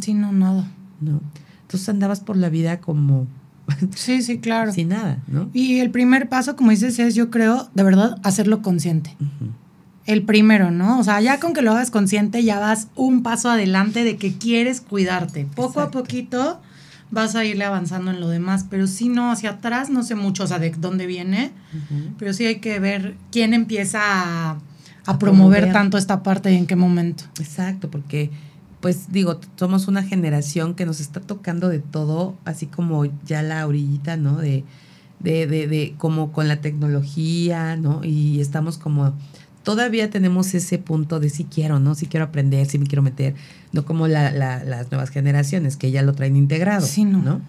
[0.00, 0.66] Sí, no, nada.
[1.02, 1.20] ¿no?
[1.60, 3.26] Entonces andabas por la vida como
[3.94, 4.72] Sí, sí, claro.
[4.72, 5.50] sin nada, ¿no?
[5.52, 9.14] Y el primer paso, como dices, es, yo creo, de verdad, hacerlo consciente.
[10.06, 10.98] El primero, ¿no?
[10.98, 14.38] O sea, ya con que lo hagas consciente, ya vas un paso adelante de que
[14.38, 15.46] quieres cuidarte.
[15.54, 15.98] Poco Exacto.
[15.98, 16.60] a poquito
[17.10, 20.44] vas a irle avanzando en lo demás, pero si no, hacia atrás, no sé mucho,
[20.44, 21.52] o sea, de dónde viene,
[22.18, 24.58] pero sí hay que ver quién empieza a, a
[25.06, 25.72] A promover promover.
[25.72, 27.24] tanto esta parte y en qué momento.
[27.38, 28.30] Exacto, porque
[28.80, 33.66] pues digo, somos una generación que nos está tocando de todo, así como ya la
[33.66, 34.36] orillita, ¿no?
[34.36, 34.64] De,
[35.18, 38.04] de, de, de como con la tecnología, ¿no?
[38.04, 39.14] Y estamos como,
[39.66, 41.96] todavía tenemos ese punto de si quiero, ¿no?
[41.96, 43.34] Si quiero aprender, si me quiero meter,
[43.72, 47.20] no como la, la- las nuevas generaciones que ya lo traen integrado, Sí, no.
[47.20, 47.40] ¿no?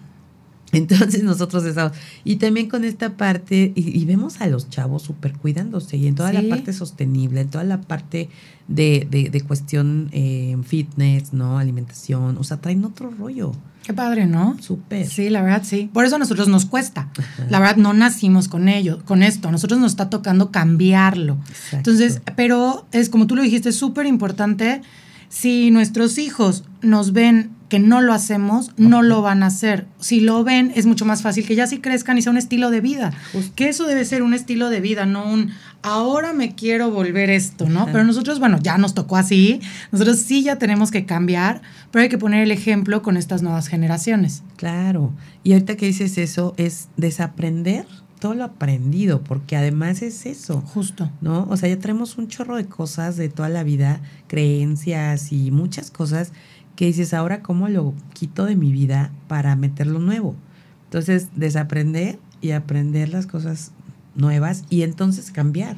[0.72, 1.92] Entonces nosotros estamos,
[2.24, 6.14] y también con esta parte, y, y vemos a los chavos súper cuidándose, y en
[6.14, 6.36] toda Sí.
[6.42, 8.28] la parte sostenible, en toda la parte
[8.68, 11.58] de, de, de cuestión eh, fitness, ¿no?
[11.58, 13.52] Alimentación, o sea, traen otro rollo,
[13.84, 14.54] Qué padre, ¿no?
[14.60, 15.06] súper.
[15.08, 15.88] Sí, la verdad sí.
[15.94, 17.08] Por eso a nosotros nos cuesta.
[17.16, 17.46] Ajá.
[17.48, 19.48] La verdad no nacimos con ello, con esto.
[19.48, 21.38] A nosotros nos está tocando cambiarlo.
[21.48, 21.76] Exacto.
[21.78, 24.82] Entonces, pero es como tú lo dijiste, es súper importante.
[25.28, 29.86] Si nuestros hijos nos ven que no lo hacemos, no lo van a hacer.
[29.98, 32.70] Si lo ven, es mucho más fácil que ya sí crezcan y sea un estilo
[32.70, 33.12] de vida.
[33.32, 33.52] Justo.
[33.54, 37.68] Que eso debe ser un estilo de vida, no un ahora me quiero volver esto,
[37.68, 37.82] ¿no?
[37.82, 37.92] Ajá.
[37.92, 39.60] Pero nosotros, bueno, ya nos tocó así.
[39.92, 41.60] Nosotros sí ya tenemos que cambiar,
[41.90, 44.42] pero hay que poner el ejemplo con estas nuevas generaciones.
[44.56, 45.12] Claro.
[45.44, 47.86] Y ahorita que dices eso, es desaprender
[48.18, 50.60] todo lo aprendido, porque además es eso.
[50.60, 51.10] Justo.
[51.20, 51.46] ¿no?
[51.50, 55.90] O sea, ya traemos un chorro de cosas de toda la vida, creencias y muchas
[55.90, 56.32] cosas
[56.76, 60.36] que dices, ahora cómo lo quito de mi vida para meterlo nuevo.
[60.84, 63.72] Entonces, desaprender y aprender las cosas
[64.14, 65.76] nuevas y entonces cambiar.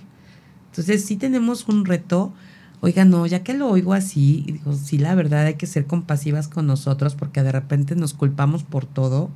[0.66, 2.35] Entonces, sí tenemos un reto.
[2.83, 6.48] Oiga, no, ya que lo oigo así, digo, sí, la verdad hay que ser compasivas
[6.48, 9.31] con nosotros porque de repente nos culpamos por todo.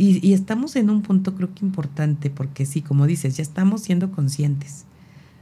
[0.00, 3.82] Y, y estamos en un punto creo que importante porque sí, como dices, ya estamos
[3.82, 4.86] siendo conscientes.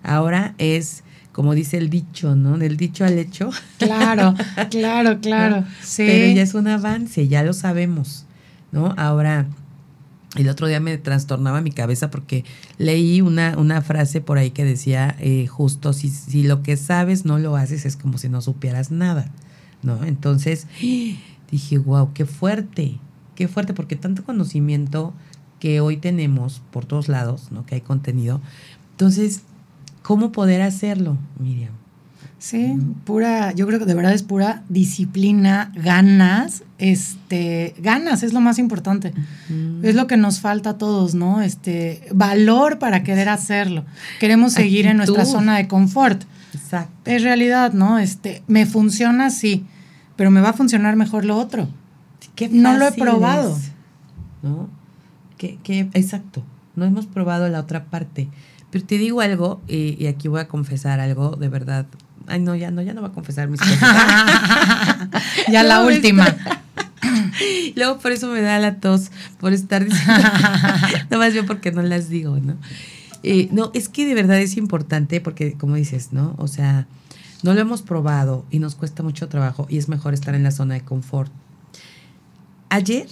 [0.02, 2.58] Ahora es, como dice el dicho, ¿no?
[2.58, 3.50] Del dicho al hecho.
[3.78, 4.34] Claro,
[4.70, 5.64] claro, claro.
[5.80, 6.02] Sí.
[6.04, 8.26] Pero ya es un avance, ya lo sabemos,
[8.72, 8.94] ¿no?
[8.96, 9.46] Ahora,
[10.34, 12.44] el otro día me trastornaba mi cabeza porque
[12.78, 17.24] leí una, una frase por ahí que decía, eh, justo, si, si lo que sabes
[17.24, 19.30] no lo haces es como si no supieras nada,
[19.84, 20.02] ¿no?
[20.02, 20.66] Entonces,
[21.52, 22.98] dije, wow, qué fuerte,
[23.38, 25.14] qué fuerte, porque tanto conocimiento
[25.61, 27.64] que hoy tenemos por todos lados, ¿no?
[27.64, 28.40] Que hay contenido.
[28.90, 29.42] Entonces,
[30.03, 31.70] ¿cómo poder hacerlo, Miriam?
[32.40, 32.74] Sí,
[33.05, 38.59] pura, yo creo que de verdad es pura disciplina, ganas, este, ganas es lo más
[38.59, 39.12] importante.
[39.85, 41.40] Es lo que nos falta a todos, ¿no?
[41.40, 43.85] Este, valor para querer hacerlo.
[44.18, 46.24] Queremos seguir en nuestra zona de confort.
[46.55, 47.09] Exacto.
[47.09, 48.01] Es realidad, ¿no?
[48.01, 49.64] Este, me funciona sí,
[50.16, 51.68] pero me va a funcionar mejor lo otro.
[52.38, 53.57] Qué No lo he probado.
[53.57, 53.72] es,
[54.42, 54.68] ¿No?
[55.37, 56.44] Qué- qué- exacto.
[56.77, 58.29] No hemos probado la otra parte.
[58.70, 61.87] Pero te digo algo, y, y aquí voy a confesar algo, de verdad,
[62.29, 63.79] ay, no, ya no, ya no va a confesar mis cosas.
[65.51, 66.27] ya la última.
[67.74, 70.22] Luego por eso me da la tos, por estar diciendo,
[71.11, 72.55] no más bien porque no las digo, ¿no?
[73.24, 76.34] Eh, no, es que de verdad es importante porque, como dices, ¿no?
[76.39, 76.86] O sea,
[77.43, 80.51] no lo hemos probado y nos cuesta mucho trabajo y es mejor estar en la
[80.53, 81.32] zona de confort.
[82.70, 83.08] Ayer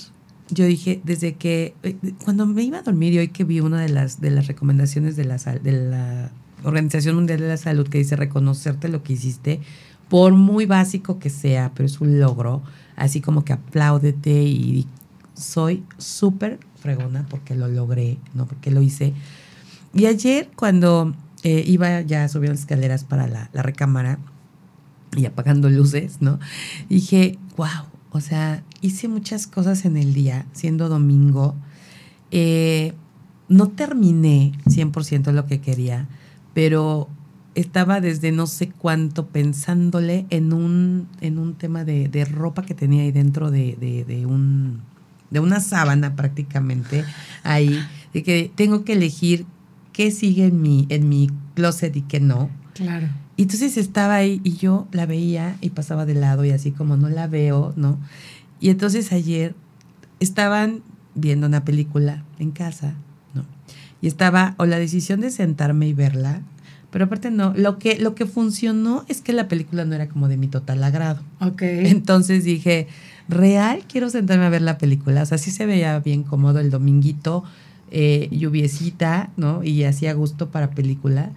[0.49, 3.81] yo dije, desde que, eh, cuando me iba a dormir y hoy que vi una
[3.81, 6.31] de las, de las recomendaciones de la, de la
[6.63, 9.61] Organización Mundial de la Salud que dice reconocerte lo que hiciste,
[10.09, 12.63] por muy básico que sea, pero es un logro,
[12.95, 14.87] así como que apláudete y
[15.35, 18.47] soy súper fregona porque lo logré, ¿no?
[18.47, 19.13] Porque lo hice.
[19.93, 24.19] Y ayer cuando eh, iba ya subiendo las escaleras para la, la recámara
[25.17, 26.39] y apagando luces, ¿no?
[26.89, 31.55] Dije, wow, o sea, hice muchas cosas en el día, siendo domingo.
[32.31, 32.93] Eh,
[33.49, 36.09] no terminé 100% lo que quería,
[36.55, 37.09] pero
[37.55, 42.75] estaba desde no sé cuánto pensándole en un, en un tema de, de ropa que
[42.75, 44.81] tenía ahí dentro de, de- de un,
[45.31, 47.05] de una sábana prácticamente
[47.45, 47.79] ahí,
[48.13, 49.47] de que tengo que elegir
[49.93, 52.51] qué sigue en mi, en mi closet y qué no.
[52.75, 53.09] Claro.
[53.37, 56.97] Y entonces estaba ahí y yo la veía y pasaba de lado y así como
[56.97, 57.99] no la veo, ¿no?
[58.61, 59.55] Y entonces ayer
[60.21, 60.83] estaban
[61.15, 62.95] viendo una película en casa,
[63.35, 63.45] ¿no?
[64.01, 66.43] Y estaba o la decisión de sentarme y verla,
[66.91, 70.29] pero aparte no, lo que, lo que funcionó es que la película no era como
[70.29, 71.21] de mi total agrado.
[71.41, 71.61] Ok.
[71.63, 72.89] Entonces dije,
[73.29, 75.23] real, quiero sentarme a ver la película.
[75.23, 77.45] O sea, sí se veía bien cómodo el dominguito,
[77.91, 79.63] eh, lluviecita, ¿no?
[79.63, 81.33] Y hacía gusto para película.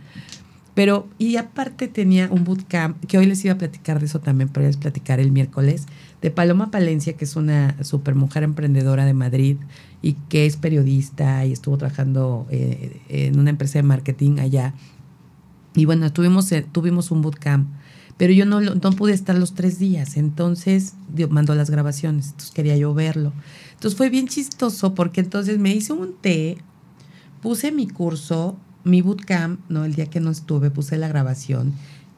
[0.79, 4.47] Pero, y aparte tenía un bootcamp, que hoy les iba a platicar de eso también,
[4.47, 5.87] pero les platicar el miércoles,
[6.21, 9.57] de Paloma Palencia, que es una super mujer emprendedora de Madrid
[10.01, 14.73] y que es periodista y estuvo trabajando eh, en una empresa de marketing allá.
[15.75, 17.67] Y bueno, tuvimos, eh, tuvimos un bootcamp,
[18.15, 22.51] pero yo no, no pude estar los tres días, entonces dio- mandó las grabaciones, entonces
[22.51, 23.33] quería yo verlo.
[23.73, 26.57] Entonces fue bien chistoso porque entonces me hice un té,
[27.41, 29.85] puse mi curso, mi bootcamp, ¿no?
[29.85, 31.73] El día que no estuve, puse la grabación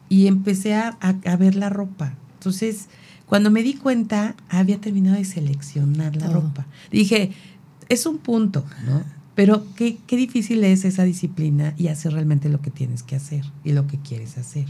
[0.10, 2.14] y empecé a, a- a ver la ropa.
[2.36, 2.88] Entonces,
[3.26, 6.42] cuando me di cuenta, había terminado de seleccionar la Todo.
[6.42, 6.66] ropa.
[6.92, 7.32] Dije,
[7.90, 9.04] es un punto, ¿no?
[9.36, 13.46] Pero qué, qué difícil es esa disciplina y hacer realmente lo que tienes que hacer
[13.64, 14.66] y lo que quieres hacer,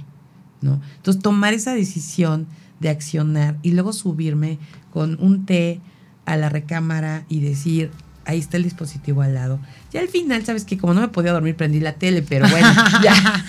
[0.62, 0.80] ¿no?
[0.98, 2.46] Entonces, tomar esa decisión
[2.80, 4.60] de accionar y luego subirme
[4.92, 5.82] con un té
[6.26, 7.90] a la recámara y decir,
[8.32, 9.60] ahí está el dispositivo al lado.
[9.92, 12.68] Ya al final, sabes que como no me podía dormir, prendí la tele, pero bueno,
[13.04, 13.46] ya.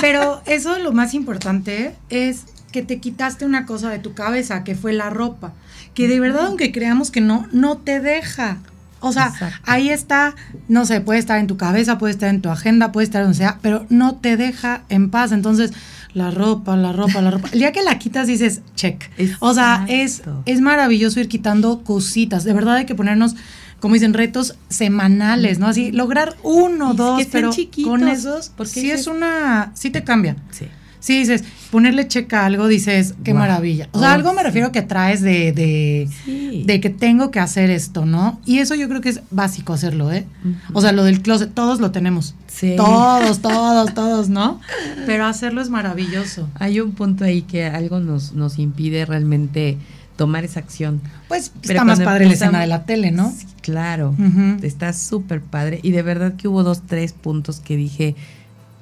[0.00, 4.74] Pero eso lo más importante es que te quitaste una cosa de tu cabeza, que
[4.74, 5.52] fue la ropa.
[5.94, 8.58] Que de verdad, aunque creamos que no, no te deja.
[9.00, 9.58] O sea, Exacto.
[9.64, 10.34] ahí está,
[10.68, 13.38] no sé, puede estar en tu cabeza, puede estar en tu agenda, puede estar donde
[13.38, 15.32] sea, pero no te deja en paz.
[15.32, 15.72] Entonces,
[16.12, 17.48] la ropa, la ropa, la ropa.
[17.52, 19.10] El día que la quitas dices, check.
[19.40, 22.44] O sea, es, es maravilloso ir quitando cositas.
[22.44, 23.36] De verdad hay que ponernos,
[23.80, 25.66] como dicen, retos semanales, ¿no?
[25.66, 29.06] Así, lograr uno, Y dos, que sean pero chiquitos, con esos, porque sí dices- es
[29.06, 30.36] una, sí te cambia.
[30.50, 30.66] Sí.
[31.02, 33.88] Sí, dices, ponerle checa a algo, dices, qué maravilla.
[33.92, 34.44] O sea, Oh, algo me sí.
[34.44, 36.62] refiero que traes de, de, Sí.
[36.66, 38.38] de que tengo que hacer esto, ¿no?
[38.44, 40.26] Y eso yo creo que es básico hacerlo, ¿eh?
[40.74, 42.34] O sea, lo del closet, todos lo tenemos.
[42.48, 42.74] Sí.
[42.76, 44.60] Todos, todos, todos, ¿no?
[45.06, 46.50] Pero hacerlo es maravilloso.
[46.56, 49.78] Hay un punto ahí que algo nos, nos impide realmente
[50.20, 51.00] tomar esa acción.
[51.28, 53.32] Pues Pero está más padre la escena de la tele, ¿no?
[53.34, 54.14] Sí, claro.
[54.60, 55.80] Está súper padre.
[55.82, 58.14] Y de verdad que hubo dos, tres puntos que dije,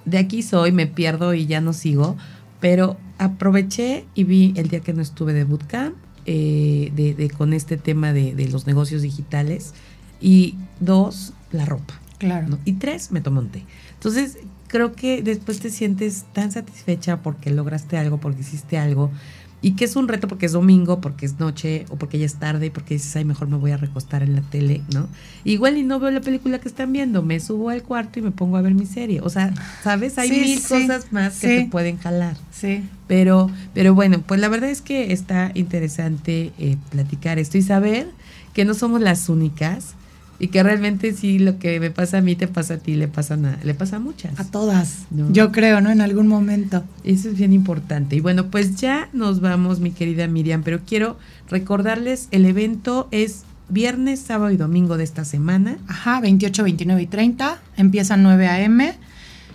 [0.05, 2.17] de aquí soy, me pierdo y ya no sigo.
[2.59, 5.95] Pero aproveché y vi el día que no estuve de bootcamp,
[6.27, 9.75] eh, de, de- con este tema de, de los negocios digitales.
[10.21, 11.95] Y dos, la ropa.
[12.19, 12.49] Claro.
[12.49, 12.59] ¿no?
[12.65, 13.63] Y tres, me tomé un té.
[13.95, 19.13] Entonces, creo que después te sientes tan satisfecha porque lograste algo, porque hiciste algo.
[19.61, 22.37] Y que es un reto porque es domingo, porque es noche, o porque ya es
[22.37, 25.09] tarde, y porque dices, ay, mejor me voy a recostar en la tele, ¿no?
[25.45, 28.31] Igual y no veo la película que están viendo, me subo al cuarto y me
[28.31, 29.21] pongo a ver mi serie.
[29.21, 29.53] O sea,
[29.83, 30.17] ¿sabes?
[30.19, 32.37] Hay Sí, mil sí, cosas más que te pueden jalar.
[32.53, 32.85] Sí.
[33.09, 38.09] Pero, pero bueno, pues la verdad es que está interesante eh, platicar esto y saber
[38.55, 39.95] que no somos las únicas
[40.41, 43.09] y que realmente sí lo que me pasa a mí te pasa a ti, le
[43.09, 44.39] pasa a, le pasa a muchas.
[44.39, 45.07] A todas.
[45.11, 45.33] No.
[45.33, 45.91] Yo creo, ¿no?
[45.91, 46.85] En algún momento.
[47.05, 48.17] Eso es bien importante.
[48.17, 51.19] Y bueno, pues ya nos vamos, mi querida Miriam, pero quiero
[51.49, 55.79] recordarles, el evento es viernes, sábado y domingo de esta semana.
[55.89, 57.59] Ajá, 28, 29 y 30.
[57.77, 58.95] Empieza 9 a.m.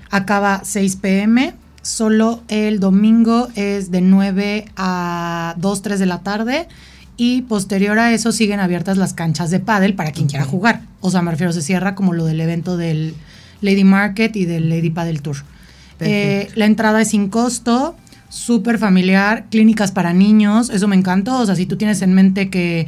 [0.09, 1.53] Acaba 6 p.m.
[1.81, 6.67] Solo el domingo es de 9 a 2, 3 de la tarde.
[7.15, 10.81] Y posterior a eso siguen abiertas las canchas de pádel para quien quiera jugar.
[10.99, 13.13] O sea, me refiero, se cierra como lo del evento del
[13.61, 15.37] Lady Market y del Lady Paddle Tour.
[15.99, 17.95] Eh, la entrada es sin costo.
[18.29, 21.39] súper familiar, clínicas para niños, eso me encantó.
[21.39, 22.87] O sea, si tú tienes en mente que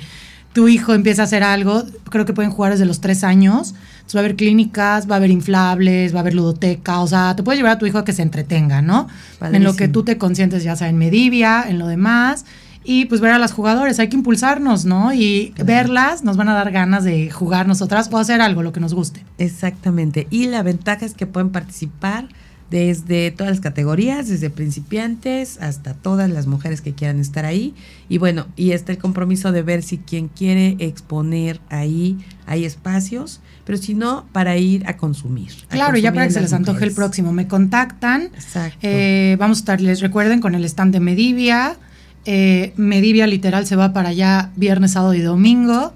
[0.54, 3.76] tu hijo empieza a hacer algo, creo que pueden jugar desde los tres años.
[3.98, 7.36] Entonces va a haber clínicas, va a haber inflables, va a haber ludoteca, o sea,
[7.36, 9.08] te puedes llevar a tu hijo a que se entretenga, ¿no?
[9.42, 12.46] En lo que tú te consientes, ya sea en Medivia, en lo demás.
[12.86, 15.14] Y pues ver a las jugadores, hay que impulsarnos, ¿no?
[15.14, 18.80] Y verlas nos van a dar ganas de jugar nosotras o hacer algo, lo que
[18.80, 19.26] nos guste.
[19.40, 20.28] Exactamente.
[20.30, 22.28] Y la ventaja es que pueden participar
[22.70, 27.74] desde todas las categorías, desde principiantes hasta todas las mujeres que quieran estar ahí.
[28.10, 32.18] Y bueno, y está el compromiso de ver si quien quiere exponer ahí
[32.48, 35.52] hay espacios, pero si no, para ir a consumir.
[35.70, 37.32] claro, ya para que se les antoje el próximo.
[37.32, 38.24] Me contactan.
[38.34, 38.80] Exacto.
[38.82, 41.78] Eh, vamos a estar, les recuerden, con el stand de Medivia.
[42.26, 45.94] Eh, Medivia literal se va para allá viernes, sábado y domingo.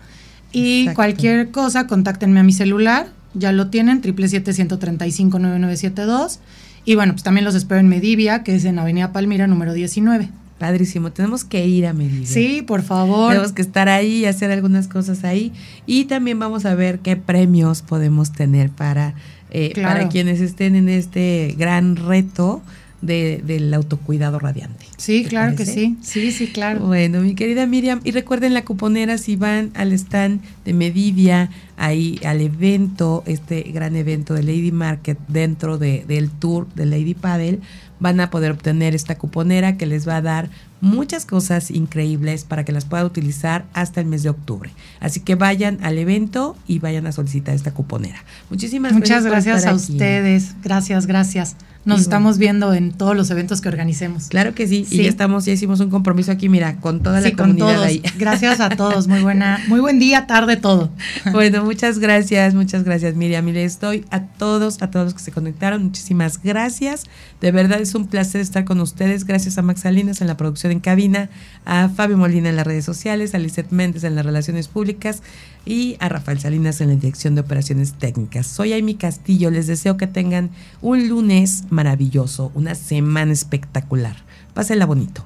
[0.51, 3.07] Y cualquier cosa, contáctenme a mi celular.
[3.33, 6.39] Ya lo tienen, 777-135-9972.
[6.85, 10.29] Y bueno, pues también los espero en Medivia, que es en Avenida Palmira, número 19.
[10.57, 12.27] Padrísimo, tenemos que ir a Medivia.
[12.27, 13.29] Sí, por favor.
[13.29, 15.53] Tenemos que estar ahí y hacer algunas cosas ahí.
[15.85, 19.13] Y también vamos a ver qué premios podemos tener para,
[19.51, 22.61] eh, para quienes estén en este gran reto
[23.01, 24.85] de, del autocuidado radiante.
[24.97, 25.97] Sí, claro que sí.
[26.01, 26.81] Sí, sí, claro.
[26.81, 32.19] Bueno, mi querida Miriam, y recuerden la cuponera si van al stand de Medivia, ahí
[32.25, 37.59] al evento, este gran evento de Lady Market dentro de, del tour de Lady Paddle,
[37.99, 40.49] van a poder obtener esta cuponera que les va a dar
[40.81, 44.71] muchas cosas increíbles para que las pueda utilizar hasta el mes de octubre.
[44.99, 48.23] Así que vayan al evento y vayan a solicitar esta cuponera.
[48.49, 50.55] Muchísimas Muchas gracias, a ustedes.
[50.63, 51.55] Gracias, gracias.
[51.89, 54.27] Nos estamos viendo en todos los eventos que organicemos.
[54.27, 54.85] Claro que sí.
[54.89, 58.01] Y ya estamos, ya hicimos un compromiso aquí, mira, con toda la comunidad ahí.
[58.17, 59.07] Gracias a todos.
[59.07, 60.91] Muy buena, muy buen día, tarde, todo.
[61.31, 63.45] Bueno, muchas gracias, muchas gracias, Miriam.
[63.45, 65.83] Mire, estoy a todos, a todos los que se conectaron.
[65.83, 67.05] Muchísimas gracias.
[67.41, 69.25] De verdad es un placer estar con ustedes.
[69.25, 71.29] Gracias a Max Salinas en la producción en cabina,
[71.65, 75.21] a Fabio Molina en las redes sociales, a Lizeth Méndez en las relaciones públicas
[75.65, 78.47] y a Rafael Salinas en la dirección de operaciones técnicas.
[78.47, 79.51] Soy Amy Castillo.
[79.51, 80.49] Les deseo que tengan
[80.81, 84.15] un lunes maravilloso, una semana espectacular.
[84.53, 85.23] Pásenla bonito.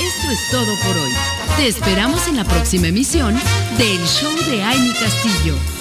[0.00, 1.12] Esto es todo por hoy.
[1.56, 3.34] Te esperamos en la próxima emisión
[3.78, 5.77] del Show de Amy Castillo.